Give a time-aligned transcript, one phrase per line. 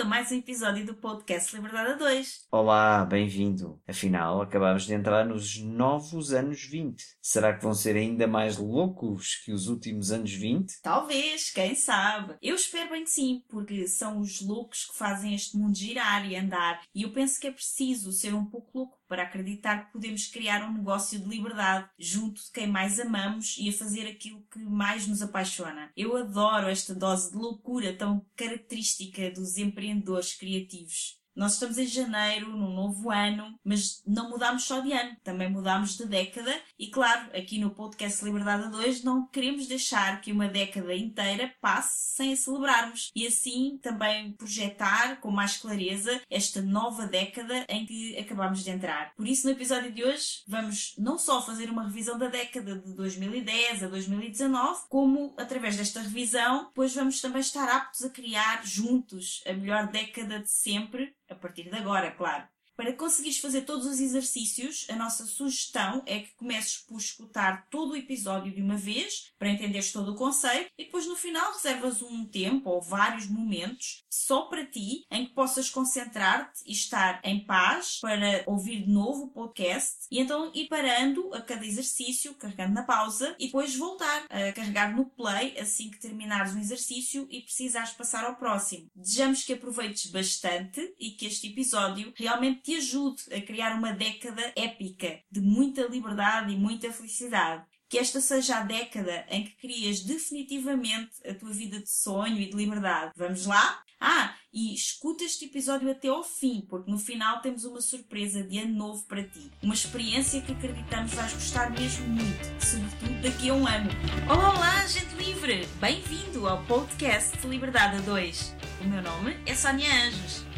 [0.00, 2.46] bem-vindo a mais um episódio do podcast Liberdade a 2.
[2.50, 3.80] Olá, bem-vindo.
[3.86, 7.04] Afinal, acabamos de entrar nos novos anos 20.
[7.20, 10.80] Será que vão ser ainda mais loucos que os últimos anos 20?
[10.82, 12.36] Talvez, quem sabe.
[12.40, 16.36] Eu espero bem que sim, porque são os loucos que fazem este mundo girar e
[16.36, 16.80] andar.
[16.94, 20.62] E eu penso que é preciso ser um pouco louco para acreditar que podemos criar
[20.62, 25.08] um negócio de liberdade junto de quem mais amamos e a fazer aquilo que mais
[25.08, 25.90] nos apaixona.
[25.96, 31.19] Eu adoro esta dose de loucura tão característica dos empreendedores criativos.
[31.34, 35.96] Nós estamos em janeiro, num novo ano, mas não mudamos só de ano, também mudamos
[35.96, 40.48] de década e, claro, aqui no podcast Liberdade a 2 não queremos deixar que uma
[40.48, 47.06] década inteira passe sem a celebrarmos e assim também projetar com mais clareza esta nova
[47.06, 49.14] década em que acabamos de entrar.
[49.14, 52.94] Por isso, no episódio de hoje, vamos não só fazer uma revisão da década de
[52.94, 59.42] 2010 a 2019, como através desta revisão, depois vamos também estar aptos a criar juntos
[59.46, 62.48] a melhor década de sempre a partir de agora, claro.
[62.80, 67.90] Para conseguires fazer todos os exercícios, a nossa sugestão é que comeces por escutar todo
[67.90, 72.00] o episódio de uma vez, para entenderes todo o conceito, e depois no final reservas
[72.00, 77.44] um tempo ou vários momentos só para ti, em que possas concentrar-te e estar em
[77.44, 82.72] paz para ouvir de novo o podcast e então ir parando a cada exercício, carregando
[82.72, 87.42] na pausa e depois voltar a carregar no play assim que terminares um exercício e
[87.42, 88.88] precisares passar ao próximo.
[88.96, 94.52] Desejamos que aproveites bastante e que este episódio realmente te ajude a criar uma década
[94.56, 97.64] épica de muita liberdade e muita felicidade.
[97.88, 102.48] Que esta seja a década em que crias definitivamente a tua vida de sonho e
[102.48, 103.12] de liberdade.
[103.16, 103.82] Vamos lá?
[104.00, 108.58] Ah, e escuta este episódio até ao fim, porque no final temos uma surpresa de
[108.58, 109.50] ano novo para ti.
[109.62, 113.90] Uma experiência que acreditamos vais gostar mesmo muito, sobretudo daqui a um ano.
[114.26, 115.66] Olá, gente livre!
[115.80, 118.56] Bem-vindo ao podcast Liberdade a 2.
[118.80, 120.49] O meu nome é Sónia Anjos.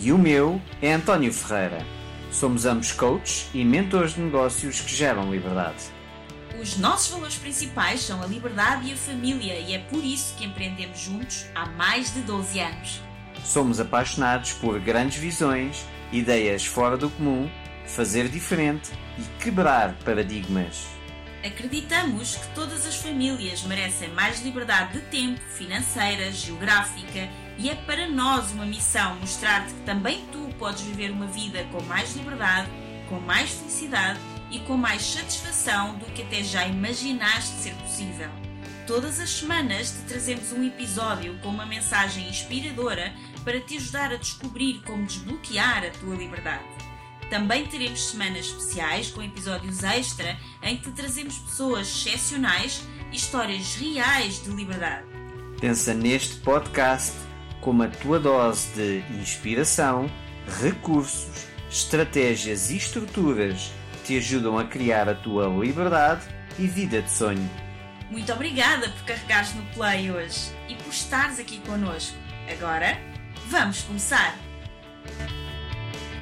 [0.00, 1.84] E o meu é António Ferreira.
[2.30, 5.84] Somos ambos coaches e mentores de negócios que geram liberdade.
[6.60, 10.44] Os nossos valores principais são a liberdade e a família, e é por isso que
[10.44, 13.00] empreendemos juntos há mais de 12 anos.
[13.44, 17.50] Somos apaixonados por grandes visões, ideias fora do comum,
[17.84, 20.86] fazer diferente e quebrar paradigmas.
[21.44, 27.28] Acreditamos que todas as famílias merecem mais liberdade de tempo, financeira, geográfica
[27.58, 31.82] e é para nós uma missão mostrar-te que também tu podes viver uma vida com
[31.82, 32.70] mais liberdade,
[33.08, 34.20] com mais felicidade
[34.50, 38.30] e com mais satisfação do que até já imaginaste ser possível.
[38.86, 43.12] Todas as semanas te trazemos um episódio com uma mensagem inspiradora
[43.44, 46.64] para te ajudar a descobrir como desbloquear a tua liberdade.
[47.28, 52.82] Também teremos semanas especiais com episódios extra em que te trazemos pessoas excepcionais
[53.12, 55.06] e histórias reais de liberdade.
[55.60, 57.27] Pensa neste podcast
[57.60, 60.10] como a tua dose de inspiração,
[60.60, 66.26] recursos, estratégias e estruturas que te ajudam a criar a tua liberdade
[66.58, 67.50] e vida de sonho.
[68.10, 72.16] Muito obrigada por carregares no play hoje e por estares aqui connosco.
[72.50, 72.98] Agora,
[73.48, 74.47] vamos começar!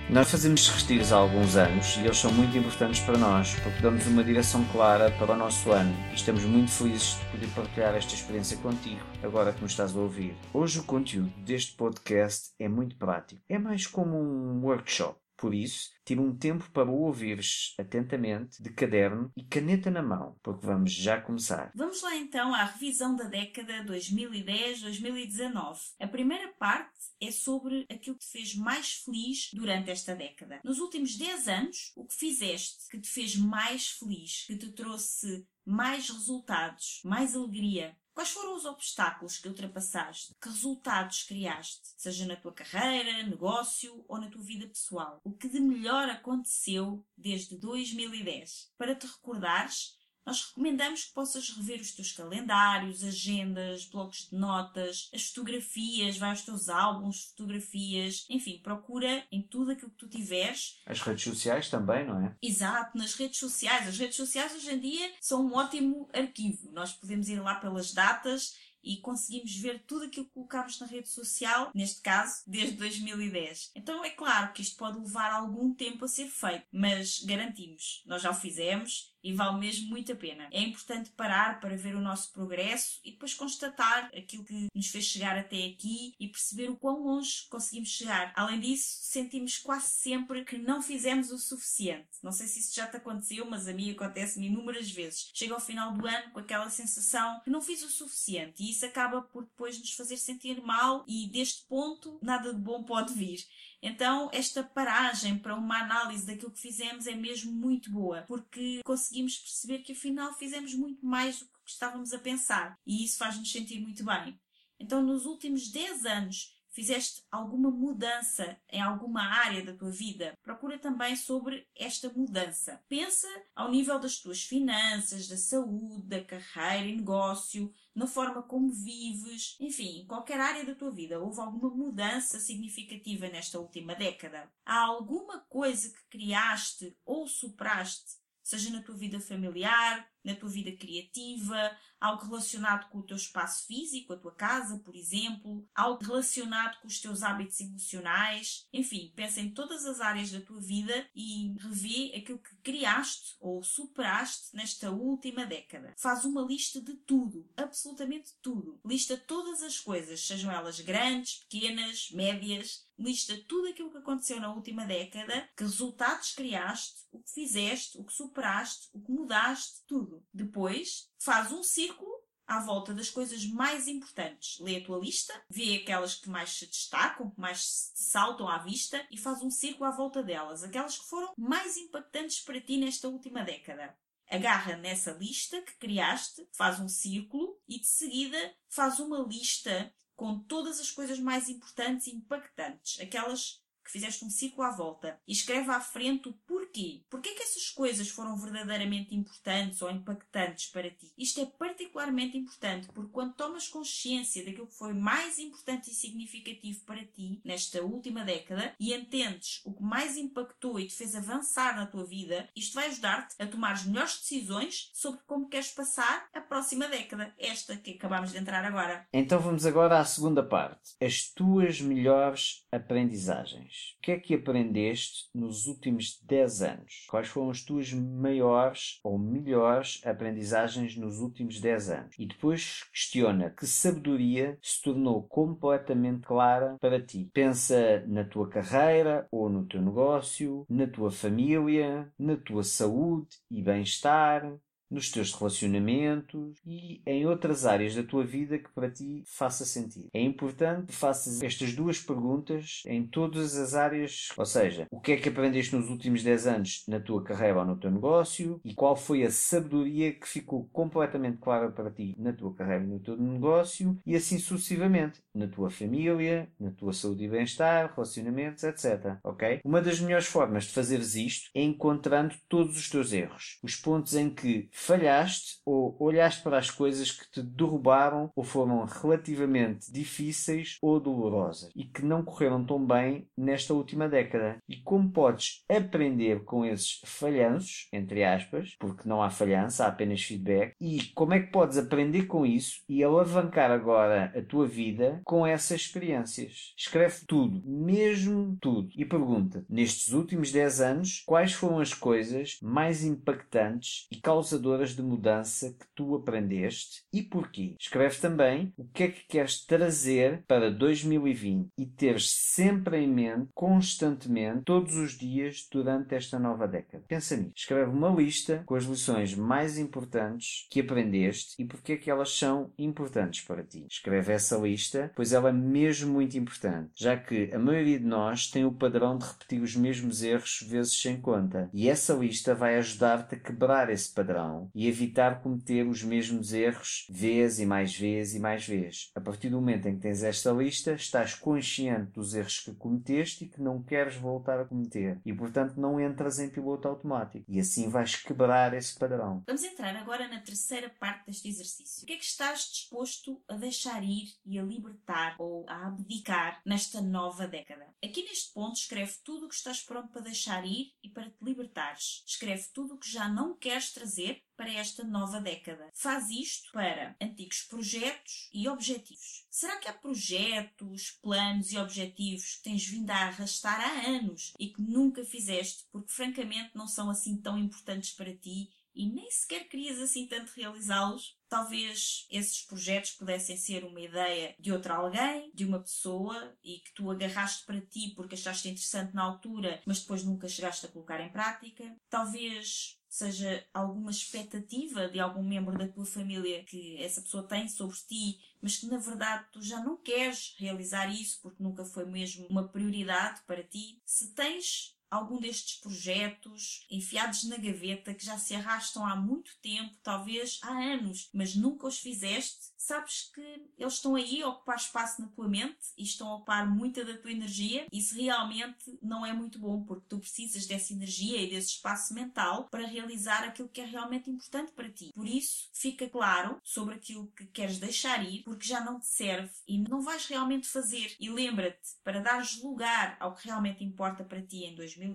[0.08, 4.06] Nós fazemos retiros há alguns anos e eles são muito importantes para nós porque dão-nos
[4.06, 8.14] uma direção clara para o nosso ano e estamos muito felizes de poder partilhar esta
[8.14, 10.36] experiência contigo, agora que nos estás a ouvir.
[10.54, 15.25] Hoje o conteúdo deste podcast é muito prático, é mais como um workshop.
[15.36, 20.64] Por isso, tira um tempo para ouvires atentamente, de caderno e caneta na mão, porque
[20.64, 21.70] vamos já começar.
[21.74, 25.78] Vamos lá então à revisão da década 2010-2019.
[26.00, 30.60] A primeira parte é sobre aquilo que te fez mais feliz durante esta década.
[30.64, 35.46] Nos últimos 10 anos, o que fizeste que te fez mais feliz, que te trouxe
[35.64, 40.34] mais resultados, mais alegria, Quais foram os obstáculos que ultrapassaste?
[40.40, 41.92] Que resultados criaste?
[41.98, 45.20] Seja na tua carreira, negócio ou na tua vida pessoal.
[45.22, 48.72] O que de melhor aconteceu desde 2010?
[48.78, 49.95] Para te recordares,
[50.26, 56.30] nós recomendamos que possas rever os teus calendários, agendas, blocos de notas, as fotografias, vai
[56.30, 60.80] aos teus álbuns, fotografias, enfim, procura em tudo aquilo que tu tiveres.
[60.84, 62.34] As redes sociais também, não é?
[62.42, 63.86] Exato, nas redes sociais.
[63.86, 66.72] As redes sociais hoje em dia são um ótimo arquivo.
[66.72, 68.56] Nós podemos ir lá pelas datas
[68.86, 73.72] e conseguimos ver tudo aquilo que colocámos na rede social, neste caso, desde 2010.
[73.74, 78.22] Então é claro que isto pode levar algum tempo a ser feito, mas garantimos, nós
[78.22, 80.48] já o fizemos e vale mesmo muito a pena.
[80.52, 85.04] É importante parar para ver o nosso progresso e depois constatar aquilo que nos fez
[85.04, 88.32] chegar até aqui e perceber o quão longe conseguimos chegar.
[88.36, 92.06] Além disso, sentimos quase sempre que não fizemos o suficiente.
[92.22, 95.28] Não sei se isso já te aconteceu, mas a mim acontece-me inúmeras vezes.
[95.34, 98.86] Chego ao final do ano com aquela sensação que não fiz o suficiente e isso
[98.86, 103.44] acaba por depois nos fazer sentir mal e deste ponto nada de bom pode vir.
[103.82, 109.36] Então, esta paragem para uma análise daquilo que fizemos é mesmo muito boa, porque conseguimos
[109.38, 113.80] perceber que afinal fizemos muito mais do que estávamos a pensar e isso faz-nos sentir
[113.80, 114.38] muito bem.
[114.78, 120.78] Então, nos últimos 10 anos, fizeste alguma mudança em alguma área da tua vida, procura
[120.78, 122.84] também sobre esta mudança.
[122.86, 128.70] Pensa ao nível das tuas finanças, da saúde, da carreira e negócio, na forma como
[128.70, 131.18] vives, enfim, em qualquer área da tua vida.
[131.18, 134.52] Houve alguma mudança significativa nesta última década?
[134.62, 140.70] Há alguma coisa que criaste ou superaste, seja na tua vida familiar, na tua vida
[140.72, 146.80] criativa, algo relacionado com o teu espaço físico, a tua casa, por exemplo, algo relacionado
[146.80, 148.66] com os teus hábitos emocionais.
[148.72, 153.62] Enfim, pensa em todas as áreas da tua vida e revê aquilo que criaste ou
[153.62, 155.94] superaste nesta última década.
[155.96, 158.80] Faz uma lista de tudo, absolutamente tudo.
[158.84, 164.52] Lista todas as coisas, sejam elas grandes, pequenas, médias, lista tudo aquilo que aconteceu na
[164.52, 170.24] última década, que resultados criaste, o que fizeste, o que superaste, o que mudaste, tudo.
[170.32, 172.16] Depois, faz um círculo
[172.46, 174.58] à volta das coisas mais importantes.
[174.60, 179.04] Lê a tua lista, vê aquelas que mais se destacam, que mais saltam à vista
[179.10, 183.08] e faz um círculo à volta delas, aquelas que foram mais impactantes para ti nesta
[183.08, 183.96] última década.
[184.28, 190.38] Agarra nessa lista que criaste, faz um círculo e de seguida faz uma lista com
[190.40, 195.32] todas as coisas mais importantes e impactantes, aquelas que fizeste um ciclo à volta e
[195.32, 197.02] escreve à frente o porquê.
[197.08, 201.12] Porquê que essas coisas foram verdadeiramente importantes ou impactantes para ti?
[201.16, 206.80] Isto é particularmente importante porque quando tomas consciência daquilo que foi mais importante e significativo
[206.84, 211.76] para ti nesta última década e entendes o que mais impactou e te fez avançar
[211.76, 216.28] na tua vida, isto vai ajudar-te a tomar as melhores decisões sobre como queres passar
[216.34, 219.06] a próxima década, esta que acabamos de entrar agora.
[219.12, 220.96] Então vamos agora à segunda parte.
[221.00, 223.75] As tuas melhores aprendizagens.
[223.98, 227.06] O que é que aprendeste nos últimos 10 anos?
[227.08, 232.16] Quais foram as tuas maiores ou melhores aprendizagens nos últimos 10 anos?
[232.18, 237.30] E depois questiona que sabedoria se tornou completamente clara para ti.
[237.32, 243.62] Pensa na tua carreira ou no teu negócio, na tua família, na tua saúde e
[243.62, 244.56] bem-estar,
[244.90, 250.08] nos teus relacionamentos e em outras áreas da tua vida que para ti faça sentido.
[250.12, 255.12] É importante que faças estas duas perguntas em todas as áreas, ou seja, o que
[255.12, 258.74] é que aprendeste nos últimos 10 anos na tua carreira ou no teu negócio e
[258.74, 263.00] qual foi a sabedoria que ficou completamente clara para ti na tua carreira e no
[263.00, 269.16] teu negócio e assim sucessivamente, na tua família, na tua saúde e bem-estar, relacionamentos, etc.
[269.22, 269.60] Ok?
[269.64, 274.14] Uma das melhores formas de fazeres isto é encontrando todos os teus erros, os pontos
[274.14, 280.76] em que falhaste ou olhaste para as coisas que te derrubaram ou foram relativamente difíceis
[280.82, 284.58] ou dolorosas e que não correram tão bem nesta última década.
[284.68, 290.22] E como podes aprender com esses falhanços, entre aspas, porque não há falhança, há apenas
[290.22, 295.22] feedback, e como é que podes aprender com isso e alavancar agora a tua vida
[295.24, 296.74] com essas experiências?
[296.76, 303.02] Escreve tudo, mesmo tudo, e pergunta: nestes últimos 10 anos, quais foram as coisas mais
[303.02, 307.76] impactantes e causadoras de mudança que tu aprendeste e porquê.
[307.78, 313.48] Escreve também o que é que queres trazer para 2020 e teres sempre em mente,
[313.54, 317.04] constantemente, todos os dias durante esta nova década.
[317.06, 317.52] Pensa nisso.
[317.54, 322.36] Escreve uma lista com as lições mais importantes que aprendeste e porque é que elas
[322.36, 323.86] são importantes para ti.
[323.88, 328.48] Escreve essa lista, pois ela é mesmo muito importante, já que a maioria de nós
[328.48, 331.70] tem o padrão de repetir os mesmos erros vezes sem conta.
[331.72, 337.06] E essa lista vai ajudar-te a quebrar esse padrão e evitar cometer os mesmos erros
[337.08, 339.10] vez e mais vez e mais vez.
[339.14, 343.44] A partir do momento em que tens esta lista, estás consciente dos erros que cometeste
[343.44, 345.20] e que não queres voltar a cometer.
[345.24, 347.44] E, portanto, não entras em piloto automático.
[347.48, 349.42] E assim vais quebrar esse padrão.
[349.46, 352.02] Vamos entrar agora na terceira parte deste exercício.
[352.02, 356.60] O que é que estás disposto a deixar ir e a libertar ou a abdicar
[356.64, 357.86] nesta nova década?
[358.04, 361.36] Aqui neste ponto, escreve tudo o que estás pronto para deixar ir e para te
[361.42, 362.22] libertares.
[362.26, 365.90] Escreve tudo o que já não queres trazer para esta nova década.
[365.94, 369.46] Faz isto para antigos projetos e objetivos.
[369.50, 374.68] Será que há projetos, planos e objetivos que tens vindo a arrastar há anos e
[374.68, 379.68] que nunca fizeste porque francamente não são assim tão importantes para ti e nem sequer
[379.68, 385.66] querias assim tanto realizá-los, talvez esses projetos pudessem ser uma ideia de outra alguém, de
[385.66, 390.24] uma pessoa e que tu agarraste para ti porque achaste interessante na altura, mas depois
[390.24, 391.94] nunca chegaste a colocar em prática.
[392.08, 397.96] Talvez seja alguma expectativa de algum membro da tua família que essa pessoa tem sobre
[397.96, 402.46] ti, mas que na verdade tu já não queres realizar isso porque nunca foi mesmo
[402.50, 404.02] uma prioridade para ti.
[404.04, 409.96] Se tens algum destes projetos enfiados na gaveta que já se arrastam há muito tempo,
[410.02, 413.40] talvez há anos, mas nunca os fizeste, sabes que
[413.76, 417.16] eles estão aí a ocupar espaço na tua mente e estão a ocupar muita da
[417.16, 417.86] tua energia.
[417.92, 422.68] Isso realmente não é muito bom, porque tu precisas dessa energia e desse espaço mental
[422.68, 425.12] para realizar aquilo que é realmente importante para ti.
[425.14, 429.50] Por isso, fica claro sobre aquilo que queres deixar ir, porque já não te serve
[429.66, 431.16] e não vais realmente fazer.
[431.18, 435.05] E lembra-te, para dares lugar ao que realmente importa para ti em 2020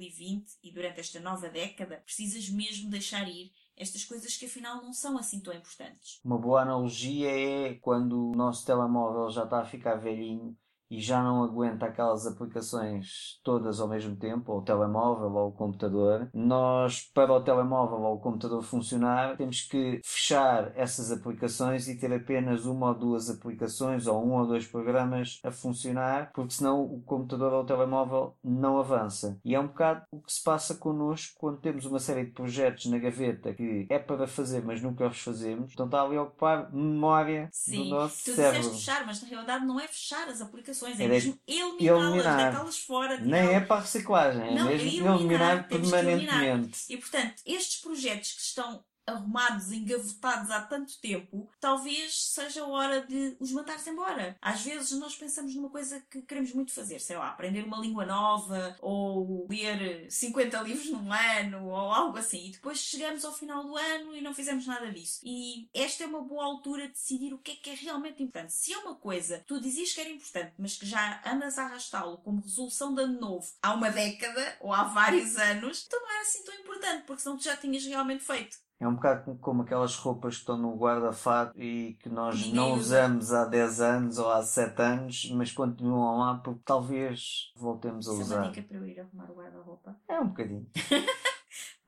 [0.64, 5.18] e durante esta nova década, precisas mesmo deixar ir estas coisas que afinal não são
[5.18, 6.20] assim tão importantes.
[6.24, 10.56] Uma boa analogia é quando o nosso telemóvel já está a ficar velhinho
[10.92, 15.52] e já não aguenta aquelas aplicações todas ao mesmo tempo, ou o telemóvel ou o
[15.52, 21.98] computador, nós, para o telemóvel ou o computador funcionar, temos que fechar essas aplicações e
[21.98, 26.84] ter apenas uma ou duas aplicações ou um ou dois programas a funcionar, porque senão
[26.84, 29.40] o computador ou o telemóvel não avança.
[29.46, 32.86] E é um bocado o que se passa connosco quando temos uma série de projetos
[32.88, 35.72] na gaveta que é para fazer, mas nunca os fazemos.
[35.72, 38.60] Então está ali a ocupar memória Sim, do nosso tu cérebro.
[38.60, 42.38] disseste fechar, mas na realidade não é fechar as aplicações, é É mesmo eliminá-las, eliminar.
[42.52, 43.18] deitá-las fora.
[43.20, 46.04] Nem é para a reciclagem, é Não, mesmo eliminar, eliminar que eliminar.
[46.04, 46.80] permanentemente.
[46.90, 53.02] E portanto, estes projetos que estão arrumados, engavotados há tanto tempo, talvez seja a hora
[53.02, 54.38] de os mandares embora.
[54.42, 58.06] Às vezes nós pensamos numa coisa que queremos muito fazer, sei lá, aprender uma língua
[58.06, 62.48] nova, ou ler 50 livros num ano, ou algo assim.
[62.48, 65.20] E depois chegamos ao final do ano e não fizemos nada disso.
[65.24, 68.54] E esta é uma boa altura de decidir o que é que é realmente importante.
[68.54, 71.66] Se é uma coisa que tu dizias que era importante, mas que já andas a
[71.66, 76.12] arrastá-lo como resolução de ano novo há uma década ou há vários anos, então não
[76.12, 78.58] era assim tão importante, porque senão tu já tinhas realmente feito.
[78.82, 82.80] É um bocado como- aquelas roupas que estão no guarda-fato e que nós não usa.
[82.82, 88.12] usamos há 10 anos ou há 7 anos, mas continuam lá porque talvez voltemos a
[88.14, 88.50] Isso é usar.
[88.50, 89.96] dica para eu ir arrumar o guarda-roupa.
[90.08, 90.68] É um bocadinho.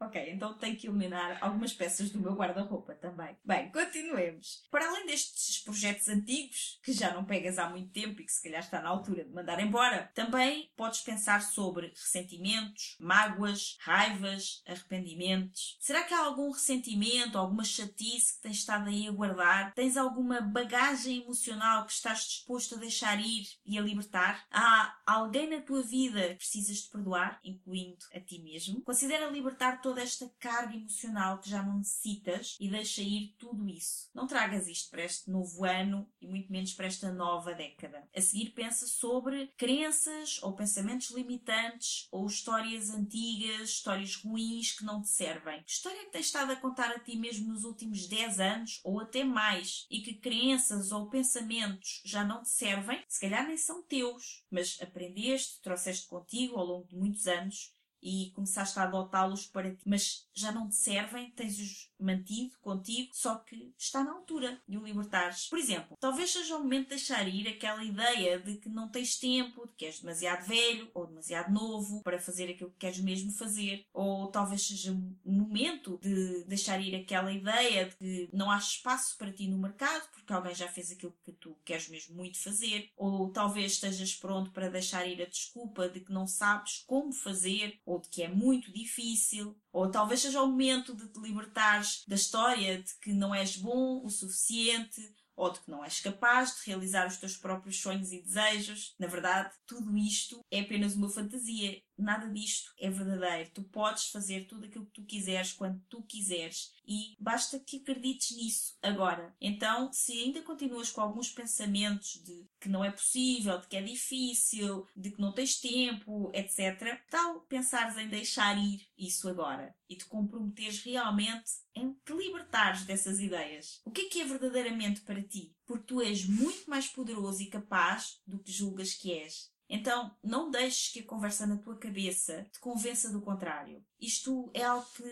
[0.05, 3.37] Ok, então tenho que eliminar algumas peças do meu guarda-roupa também.
[3.43, 4.63] Bem, continuemos.
[4.69, 8.43] Para além destes projetos antigos, que já não pegas há muito tempo e que se
[8.43, 15.77] calhar está na altura de mandar embora, também podes pensar sobre ressentimentos, mágoas, raivas, arrependimentos.
[15.79, 19.73] Será que há algum ressentimento, alguma chatice que tens estado aí a guardar?
[19.73, 24.45] Tens alguma bagagem emocional que estás disposto a deixar ir e a libertar?
[24.51, 28.81] Há alguém na tua vida que precisas de perdoar, incluindo a ti mesmo?
[28.81, 34.09] Considera libertar toda esta carga emocional que já não necessitas e deixa ir tudo isso.
[34.13, 38.07] Não tragas isto para este novo ano e muito menos para esta nova década.
[38.15, 45.01] A seguir pensa sobre crenças ou pensamentos limitantes ou histórias antigas, histórias ruins que não
[45.01, 45.61] te servem.
[45.63, 48.99] Que história que tens estado a contar a ti mesmo nos últimos 10 anos ou
[48.99, 53.03] até mais e que crenças ou pensamentos já não te servem?
[53.07, 57.73] Se calhar nem são teus, mas aprendeste, trouxeste contigo ao longo de muitos anos
[58.03, 63.35] e começaste a adotá-los para ti, mas já não te servem, tens-os mantido contigo, só
[63.35, 65.47] que está na altura de o libertares.
[65.47, 69.17] Por exemplo, talvez seja o momento de deixar ir aquela ideia de que não tens
[69.17, 73.31] tempo, de que és demasiado velho ou demasiado novo para fazer aquilo que queres mesmo
[73.31, 78.57] fazer, ou talvez seja um momento de deixar ir aquela ideia de que não há
[78.57, 82.41] espaço para ti no mercado porque alguém já fez aquilo que tu queres mesmo muito
[82.41, 87.11] fazer, ou talvez estejas pronto para deixar ir a desculpa de que não sabes como
[87.11, 92.03] fazer ou de que é muito difícil, ou talvez seja o momento de te libertares
[92.07, 95.01] da história de que não és bom o suficiente
[95.35, 98.93] ou de que não és capaz de realizar os teus próprios sonhos e desejos.
[98.99, 101.81] Na verdade, tudo isto é apenas uma fantasia.
[102.03, 103.49] Nada disto é verdadeiro.
[103.53, 108.35] Tu podes fazer tudo aquilo que tu quiseres quando tu quiseres e basta que acredites
[108.35, 109.33] nisso agora.
[109.39, 113.81] Então, se ainda continuas com alguns pensamentos de que não é possível, de que é
[113.81, 119.95] difícil, de que não tens tempo, etc., tal pensares em deixar ir isso agora e
[119.95, 123.81] te comprometeres realmente em te libertares dessas ideias.
[123.85, 125.55] O que é que é verdadeiramente para ti?
[125.65, 129.52] Porque tu és muito mais poderoso e capaz do que julgas que és.
[129.75, 133.83] Então, não deixes que a conversa na tua cabeça te convença do contrário.
[133.99, 135.03] Isto é algo que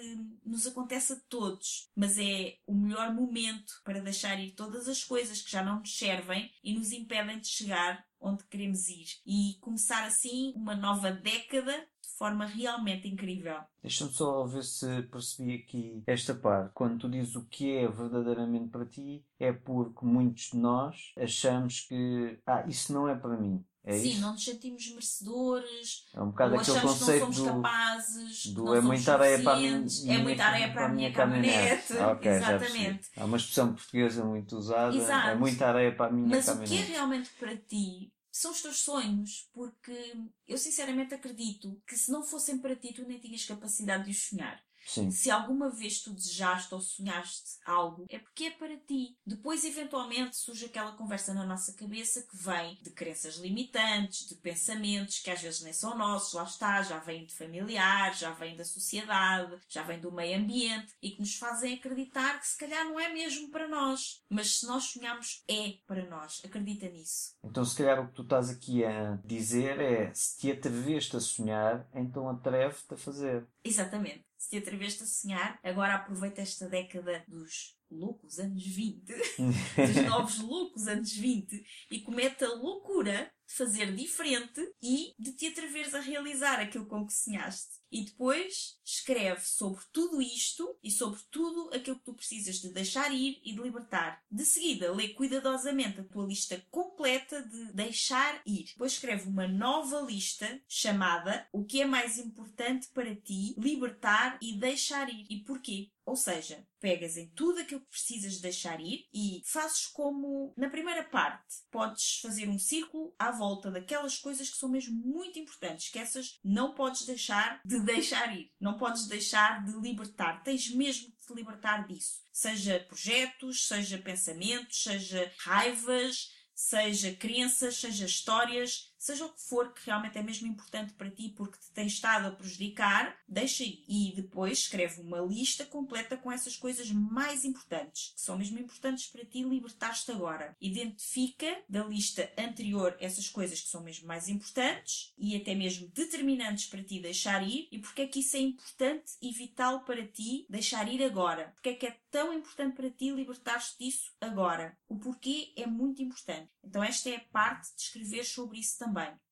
[0.46, 5.42] nos acontece a todos, mas é o melhor momento para deixar ir todas as coisas
[5.42, 10.06] que já não nos servem e nos impedem de chegar onde queremos ir e começar
[10.06, 13.62] assim uma nova década de forma realmente incrível.
[13.82, 16.72] Deixa-me só ver se percebi aqui esta parte.
[16.76, 21.82] Quando tu dizes o que é verdadeiramente para ti, é porque muitos de nós achamos
[21.82, 23.66] que ah, isso não é para mim.
[23.84, 24.22] É Sim, isso?
[24.22, 28.64] não nos sentimos merecedores, É um bocado aquele achamos que não somos do, capazes, do
[28.66, 31.94] não é somos muita areia para a minha, é muita areia para a minha caminhonete.
[31.98, 33.10] Ah, ok, já Exatamente.
[33.18, 34.96] Há uma expressão portuguesa muito usada.
[34.96, 35.28] Exato.
[35.30, 36.92] É muita areia para a minha Mas o que é caminhonete.
[36.92, 40.16] realmente para ti são os teus sonhos, porque
[40.48, 44.30] eu sinceramente acredito que se não fossem para ti, tu nem tinhas capacidade de os
[44.30, 44.62] sonhar.
[44.86, 45.12] Sim.
[45.12, 49.18] Se alguma vez tu desejaste ou sonhaste algo, é porque é para ti.
[49.26, 55.20] Depois, eventualmente, surge aquela conversa na nossa cabeça que vem de crenças limitantes, de pensamentos
[55.20, 58.66] que às vezes nem são nossos, lá está, já vêm de familiares, já vêm da
[58.66, 63.00] sociedade, já vêm do meio ambiente e que nos fazem acreditar que se calhar não
[63.00, 64.24] é mesmo para nós.
[64.30, 66.42] Mas se nós sonhamos, é para nós.
[66.44, 67.36] Acredita nisso.
[67.44, 71.20] Então, se calhar o que tu estás aqui a dizer é se te atreveste a
[71.20, 73.48] sonhar, então atreve-te a fazer.
[73.64, 74.31] Exatamente.
[74.42, 79.14] Se te atreveste a sonhar, agora aproveita esta década dos loucos anos 20,
[79.78, 85.94] dos novos loucos anos 20, e comete a loucura fazer diferente e de te atreveres
[85.94, 87.82] a realizar aquilo com que sonhaste.
[87.92, 93.14] E depois escreve sobre tudo isto e sobre tudo aquilo que tu precisas de deixar
[93.14, 94.24] ir e de libertar.
[94.32, 98.68] De seguida, lê cuidadosamente a tua lista completa de deixar ir.
[98.68, 104.58] Depois escreve uma nova lista chamada O que é mais importante para ti libertar e
[104.58, 105.26] deixar ir.
[105.30, 105.92] E porquê?
[106.06, 110.70] Ou seja, pegas em tudo aquilo que precisas de deixar ir e fazes como na
[110.70, 111.62] primeira parte.
[111.70, 113.41] Podes fazer um círculo à volta
[113.72, 118.52] daquelas coisas que são mesmo muito importantes, que essas não podes deixar de deixar ir.
[118.60, 120.44] Não podes deixar de libertar.
[120.44, 122.22] Tens mesmo de te libertar disso.
[122.32, 129.88] Seja projetos, seja pensamentos, seja raivas, seja crenças, seja histórias, seja o que for que
[129.88, 133.64] realmente é mesmo importante para ti porque te tem estado a prejudicar, deixa.
[133.64, 139.08] E depois escreve uma lista completa com essas coisas mais importantes, que são mesmo importantes
[139.08, 140.56] para ti libertar-te agora.
[140.62, 146.68] Identifica da lista anterior essas coisas que são mesmo mais importantes e até mesmo determinantes
[146.68, 150.46] para ti deixar ir e porque é que isso é importante e vital para ti
[150.48, 151.52] deixar ir agora.
[151.56, 154.78] Porque é que é tão importante para ti libertar-te disso agora.
[154.88, 156.52] O porquê é muito importante.
[156.64, 158.91] Então esta é a parte de escrever sobre isso também.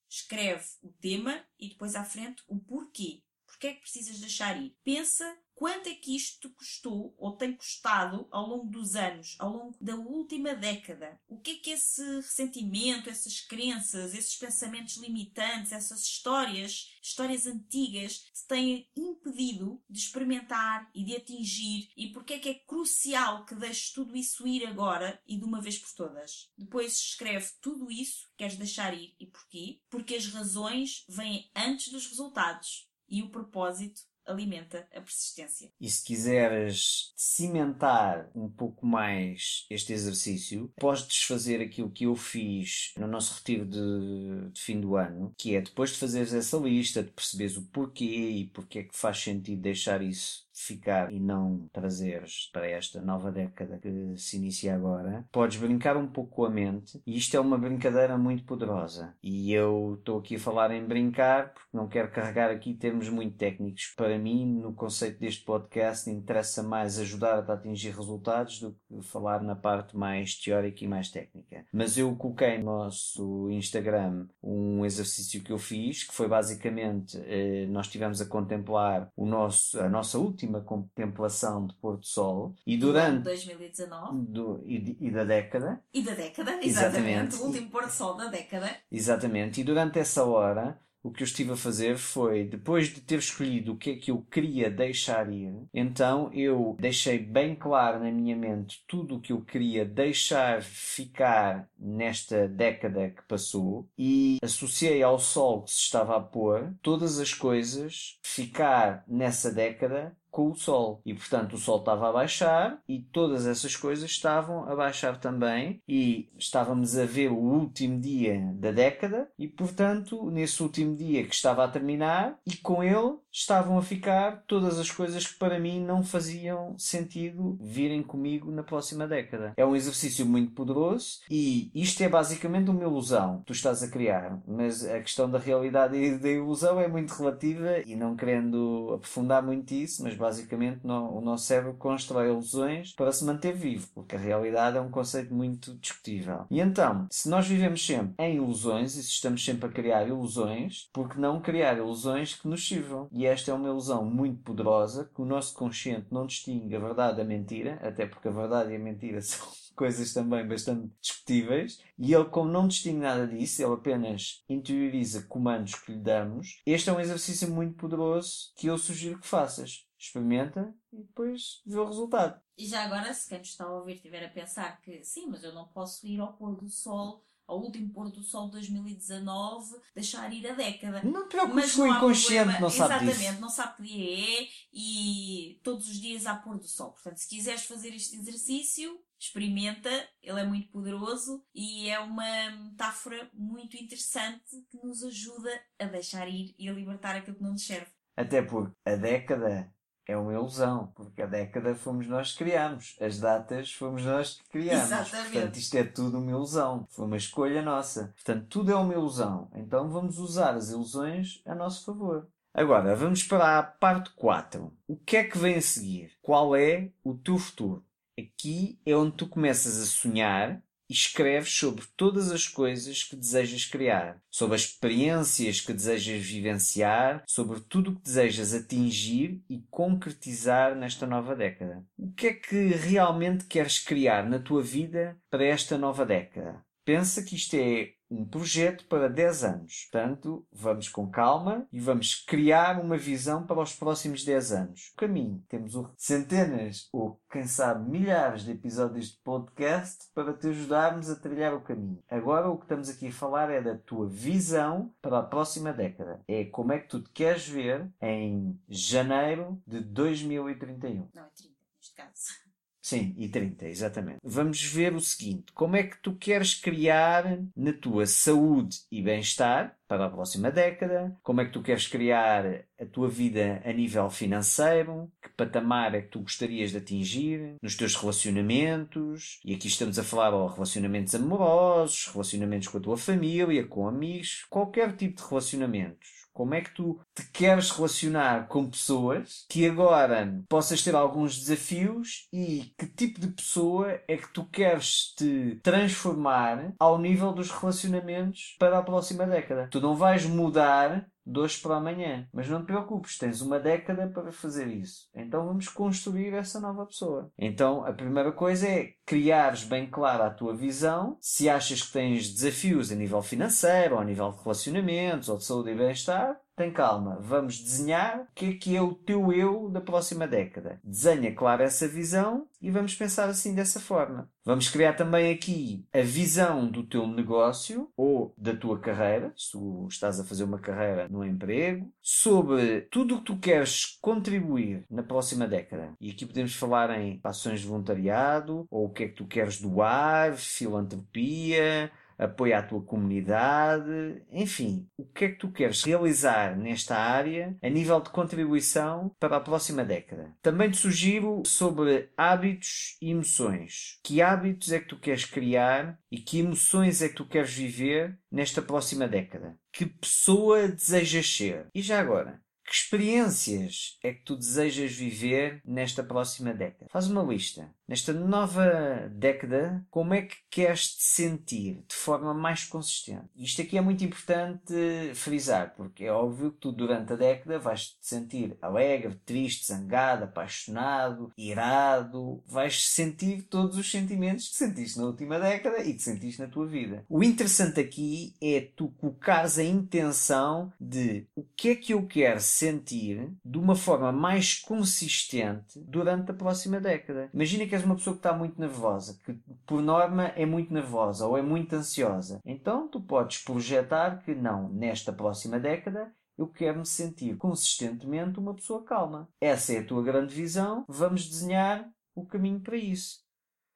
[0.10, 3.22] Escreve o tema e depois à frente o porquê.
[3.46, 4.76] Porquê é que precisas deixar ir?
[4.84, 9.78] Pensa quanto é que isto custou ou tem custado ao longo dos anos, ao longo
[9.82, 11.20] da última década.
[11.28, 18.20] O que é que esse ressentimento, essas crenças, esses pensamentos limitantes, essas histórias, histórias antigas,
[18.20, 23.54] te têm impedido de experimentar e de atingir e porque é que é crucial que
[23.54, 26.50] deixes tudo isso ir agora e de uma vez por todas.
[26.58, 29.82] Depois escreve tudo isso que queres deixar ir e porquê?
[29.90, 35.72] Porque as razões vêm antes dos resultados e o propósito alimenta a persistência.
[35.80, 42.94] E se quiseres cimentar um pouco mais este exercício, podes desfazer aquilo que eu fiz
[42.98, 47.04] no nosso retiro de, de fim do ano, que é depois de fazeres essa lista,
[47.04, 51.68] de perceberes o porquê e porque é que faz sentido deixar isso ficar e não
[51.72, 56.50] trazeres para esta nova década que se inicia agora, podes brincar um pouco com a
[56.50, 59.16] mente e isto é uma brincadeira muito poderosa.
[59.24, 63.38] E eu estou aqui a falar em brincar porque não quero carregar aqui termos muito
[63.38, 63.94] técnicos.
[63.96, 69.42] Para mim, no conceito deste podcast, interessa mais ajudar a atingir resultados do que falar
[69.42, 71.66] na parte mais teórica e mais técnica.
[71.72, 77.68] Mas eu coloquei no nosso Instagram um exercício que eu fiz, que foi basicamente eh,
[77.70, 82.76] nós tivemos a contemplar o nosso, a nossa última contemplação de pôr do sol e
[82.78, 86.68] durante 2019 do, e, e da década e da década, Exatamente.
[86.68, 88.76] exatamente, o último pôr do sol da década.
[88.92, 89.62] Exatamente.
[89.62, 93.74] E durante essa hora, o que eu estive a fazer foi, depois de ter escolhido
[93.74, 98.36] o que é que eu queria deixar ir, então eu deixei bem claro na minha
[98.36, 105.20] mente tudo o que eu queria deixar ficar nesta década que passou e associei ao
[105.20, 111.02] sol que se estava a pôr todas as coisas ficar nessa década com o sol.
[111.06, 115.82] E portanto o sol estava a baixar e todas essas coisas estavam a baixar também
[115.88, 121.34] e estávamos a ver o último dia da década e portanto nesse último dia que
[121.34, 125.84] estava a terminar e com ele estavam a ficar todas as coisas que para mim
[125.84, 129.54] não faziam sentido virem comigo na próxima década.
[129.58, 133.90] É um exercício muito poderoso e isto é basicamente uma ilusão que tu estás a
[133.90, 138.94] criar, mas a questão da realidade e da ilusão é muito relativa e não querendo
[138.96, 143.88] aprofundar muito isso, mas Basicamente, no, o nosso cérebro constrói ilusões para se manter vivo,
[143.94, 146.46] porque a realidade é um conceito muito discutível.
[146.52, 150.90] E então, se nós vivemos sempre em ilusões e se estamos sempre a criar ilusões,
[150.92, 153.08] por que não criar ilusões que nos sirvam?
[153.12, 157.18] E esta é uma ilusão muito poderosa que o nosso consciente não distingue a verdade
[157.18, 159.48] da mentira, até porque a verdade e a mentira são
[159.80, 165.76] coisas também bastante discutíveis, e ele, como não distingue nada disso, ele apenas interioriza comandos
[165.76, 166.62] que lhe damos.
[166.66, 169.88] Este é um exercício muito poderoso que eu sugiro que faças.
[170.00, 172.42] Experimenta e depois vê o resultado.
[172.58, 175.54] E já agora, se quem está a ouvir estiver a pensar que sim, mas eu
[175.54, 180.32] não posso ir ao pôr do sol ao último pôr do sol de 2019, deixar
[180.32, 181.02] ir a década.
[181.04, 183.42] Não te preocupes com o inconsciente, não sabe Exatamente, disso.
[183.42, 186.92] não sabe que dia é e todos os dias há pôr do sol.
[186.92, 189.90] Portanto, se quiseres fazer este exercício, experimenta,
[190.22, 196.28] ele é muito poderoso e é uma metáfora muito interessante que nos ajuda a deixar
[196.30, 197.92] ir e a libertar aquilo que não nos serve.
[198.16, 199.74] Até porque a década
[200.10, 204.50] é uma ilusão, porque a década fomos nós que criámos, as datas fomos nós que
[204.50, 204.86] criámos.
[204.86, 205.32] Exatamente.
[205.32, 208.12] Portanto, isto é tudo uma ilusão, foi uma escolha nossa.
[208.16, 209.52] Portanto, tudo é uma ilusão.
[209.54, 212.28] Então vamos usar as ilusões a nosso favor.
[212.52, 214.74] Agora, vamos para a parte 4.
[214.88, 216.14] O que é que vem a seguir?
[216.24, 217.86] Qual é o teu futuro?
[218.18, 220.60] Aqui é onde tu começas a sonhar
[220.90, 227.60] escreves sobre todas as coisas que desejas criar, sobre as experiências que desejas vivenciar, sobre
[227.60, 231.86] tudo o que desejas atingir e concretizar nesta nova década.
[231.98, 236.64] O que é que realmente queres criar na tua vida para esta nova década?
[236.84, 239.88] Pensa que isto é um projeto para 10 anos.
[239.92, 244.92] Portanto, vamos com calma e vamos criar uma visão para os próximos 10 anos.
[244.94, 245.44] O caminho.
[245.48, 251.54] Temos centenas ou, quem sabe, milhares de episódios de podcast para te ajudarmos a trilhar
[251.54, 252.04] o caminho.
[252.10, 256.22] Agora, o que estamos aqui a falar é da tua visão para a próxima década.
[256.28, 261.10] É como é que tu te queres ver em janeiro de 2031.
[261.14, 262.49] Não, é 30 neste caso.
[262.90, 264.18] Sim, e 30, exatamente.
[264.24, 269.78] Vamos ver o seguinte: como é que tu queres criar na tua saúde e bem-estar
[269.90, 271.18] para a próxima década?
[271.24, 272.46] Como é que tu queres criar
[272.80, 275.12] a tua vida a nível financeiro?
[275.20, 279.40] Que patamar é que tu gostarias de atingir nos teus relacionamentos?
[279.44, 284.46] E aqui estamos a falar de relacionamentos amorosos, relacionamentos com a tua família, com amigos,
[284.48, 286.20] qualquer tipo de relacionamentos.
[286.40, 292.28] Como é que tu te queres relacionar com pessoas que agora possas ter alguns desafios
[292.32, 298.56] e que tipo de pessoa é que tu queres te transformar ao nível dos relacionamentos
[298.58, 299.68] para a próxima década?
[299.80, 302.28] Tu não vais mudar de hoje para amanhã.
[302.34, 305.08] Mas não te preocupes, tens uma década para fazer isso.
[305.16, 307.32] Então vamos construir essa nova pessoa.
[307.38, 311.18] Então a primeira coisa é criares bem clara a tua visão.
[311.22, 315.46] Se achas que tens desafios a nível financeiro, ou a nível de relacionamentos, ou de
[315.46, 319.70] saúde e bem-estar, tem calma, vamos desenhar o que é que é o teu eu
[319.70, 320.78] da próxima década.
[320.84, 324.30] Desenha claro essa visão e vamos pensar assim dessa forma.
[324.44, 329.88] Vamos criar também aqui a visão do teu negócio ou da tua carreira, se tu
[329.90, 335.04] estás a fazer uma carreira no emprego, sobre tudo o que tu queres contribuir na
[335.04, 335.94] próxima década.
[336.02, 339.62] E aqui podemos falar em ações de voluntariado, ou o que é que tu queres
[339.62, 341.90] doar, filantropia,
[342.20, 347.70] apoio à tua comunidade, enfim, o que é que tu queres realizar nesta área a
[347.70, 350.36] nível de contribuição para a próxima década.
[350.42, 354.00] Também te sugiro sobre hábitos e emoções.
[354.04, 358.20] Que hábitos é que tu queres criar e que emoções é que tu queres viver
[358.32, 359.58] nesta próxima década?
[359.72, 361.68] Que pessoa desejas ser?
[361.74, 366.86] E já agora, que experiências é que tu desejas viver nesta próxima década?
[366.92, 367.74] Faz uma lista.
[367.90, 373.26] Nesta nova década, como é que queres te sentir de forma mais consistente?
[373.36, 374.72] Isto aqui é muito importante
[375.16, 380.26] frisar, porque é óbvio que tu durante a década vais te sentir alegre, triste, zangado,
[380.26, 386.40] apaixonado, irado, vais sentir todos os sentimentos que sentiste na última década e que sentiste
[386.40, 387.04] na tua vida.
[387.10, 392.40] O interessante aqui é tu colocares a intenção de o que é que eu quero
[392.40, 397.32] sentir de uma forma mais consistente durante a próxima década.
[397.34, 399.34] Imagina que és uma pessoa que está muito nervosa, que
[399.66, 402.40] por norma é muito nervosa ou é muito ansiosa.
[402.46, 408.54] Então tu podes projetar que não, nesta próxima década eu quero me sentir consistentemente uma
[408.54, 409.28] pessoa calma.
[409.42, 413.20] Essa é a tua grande visão, vamos desenhar o caminho para isso.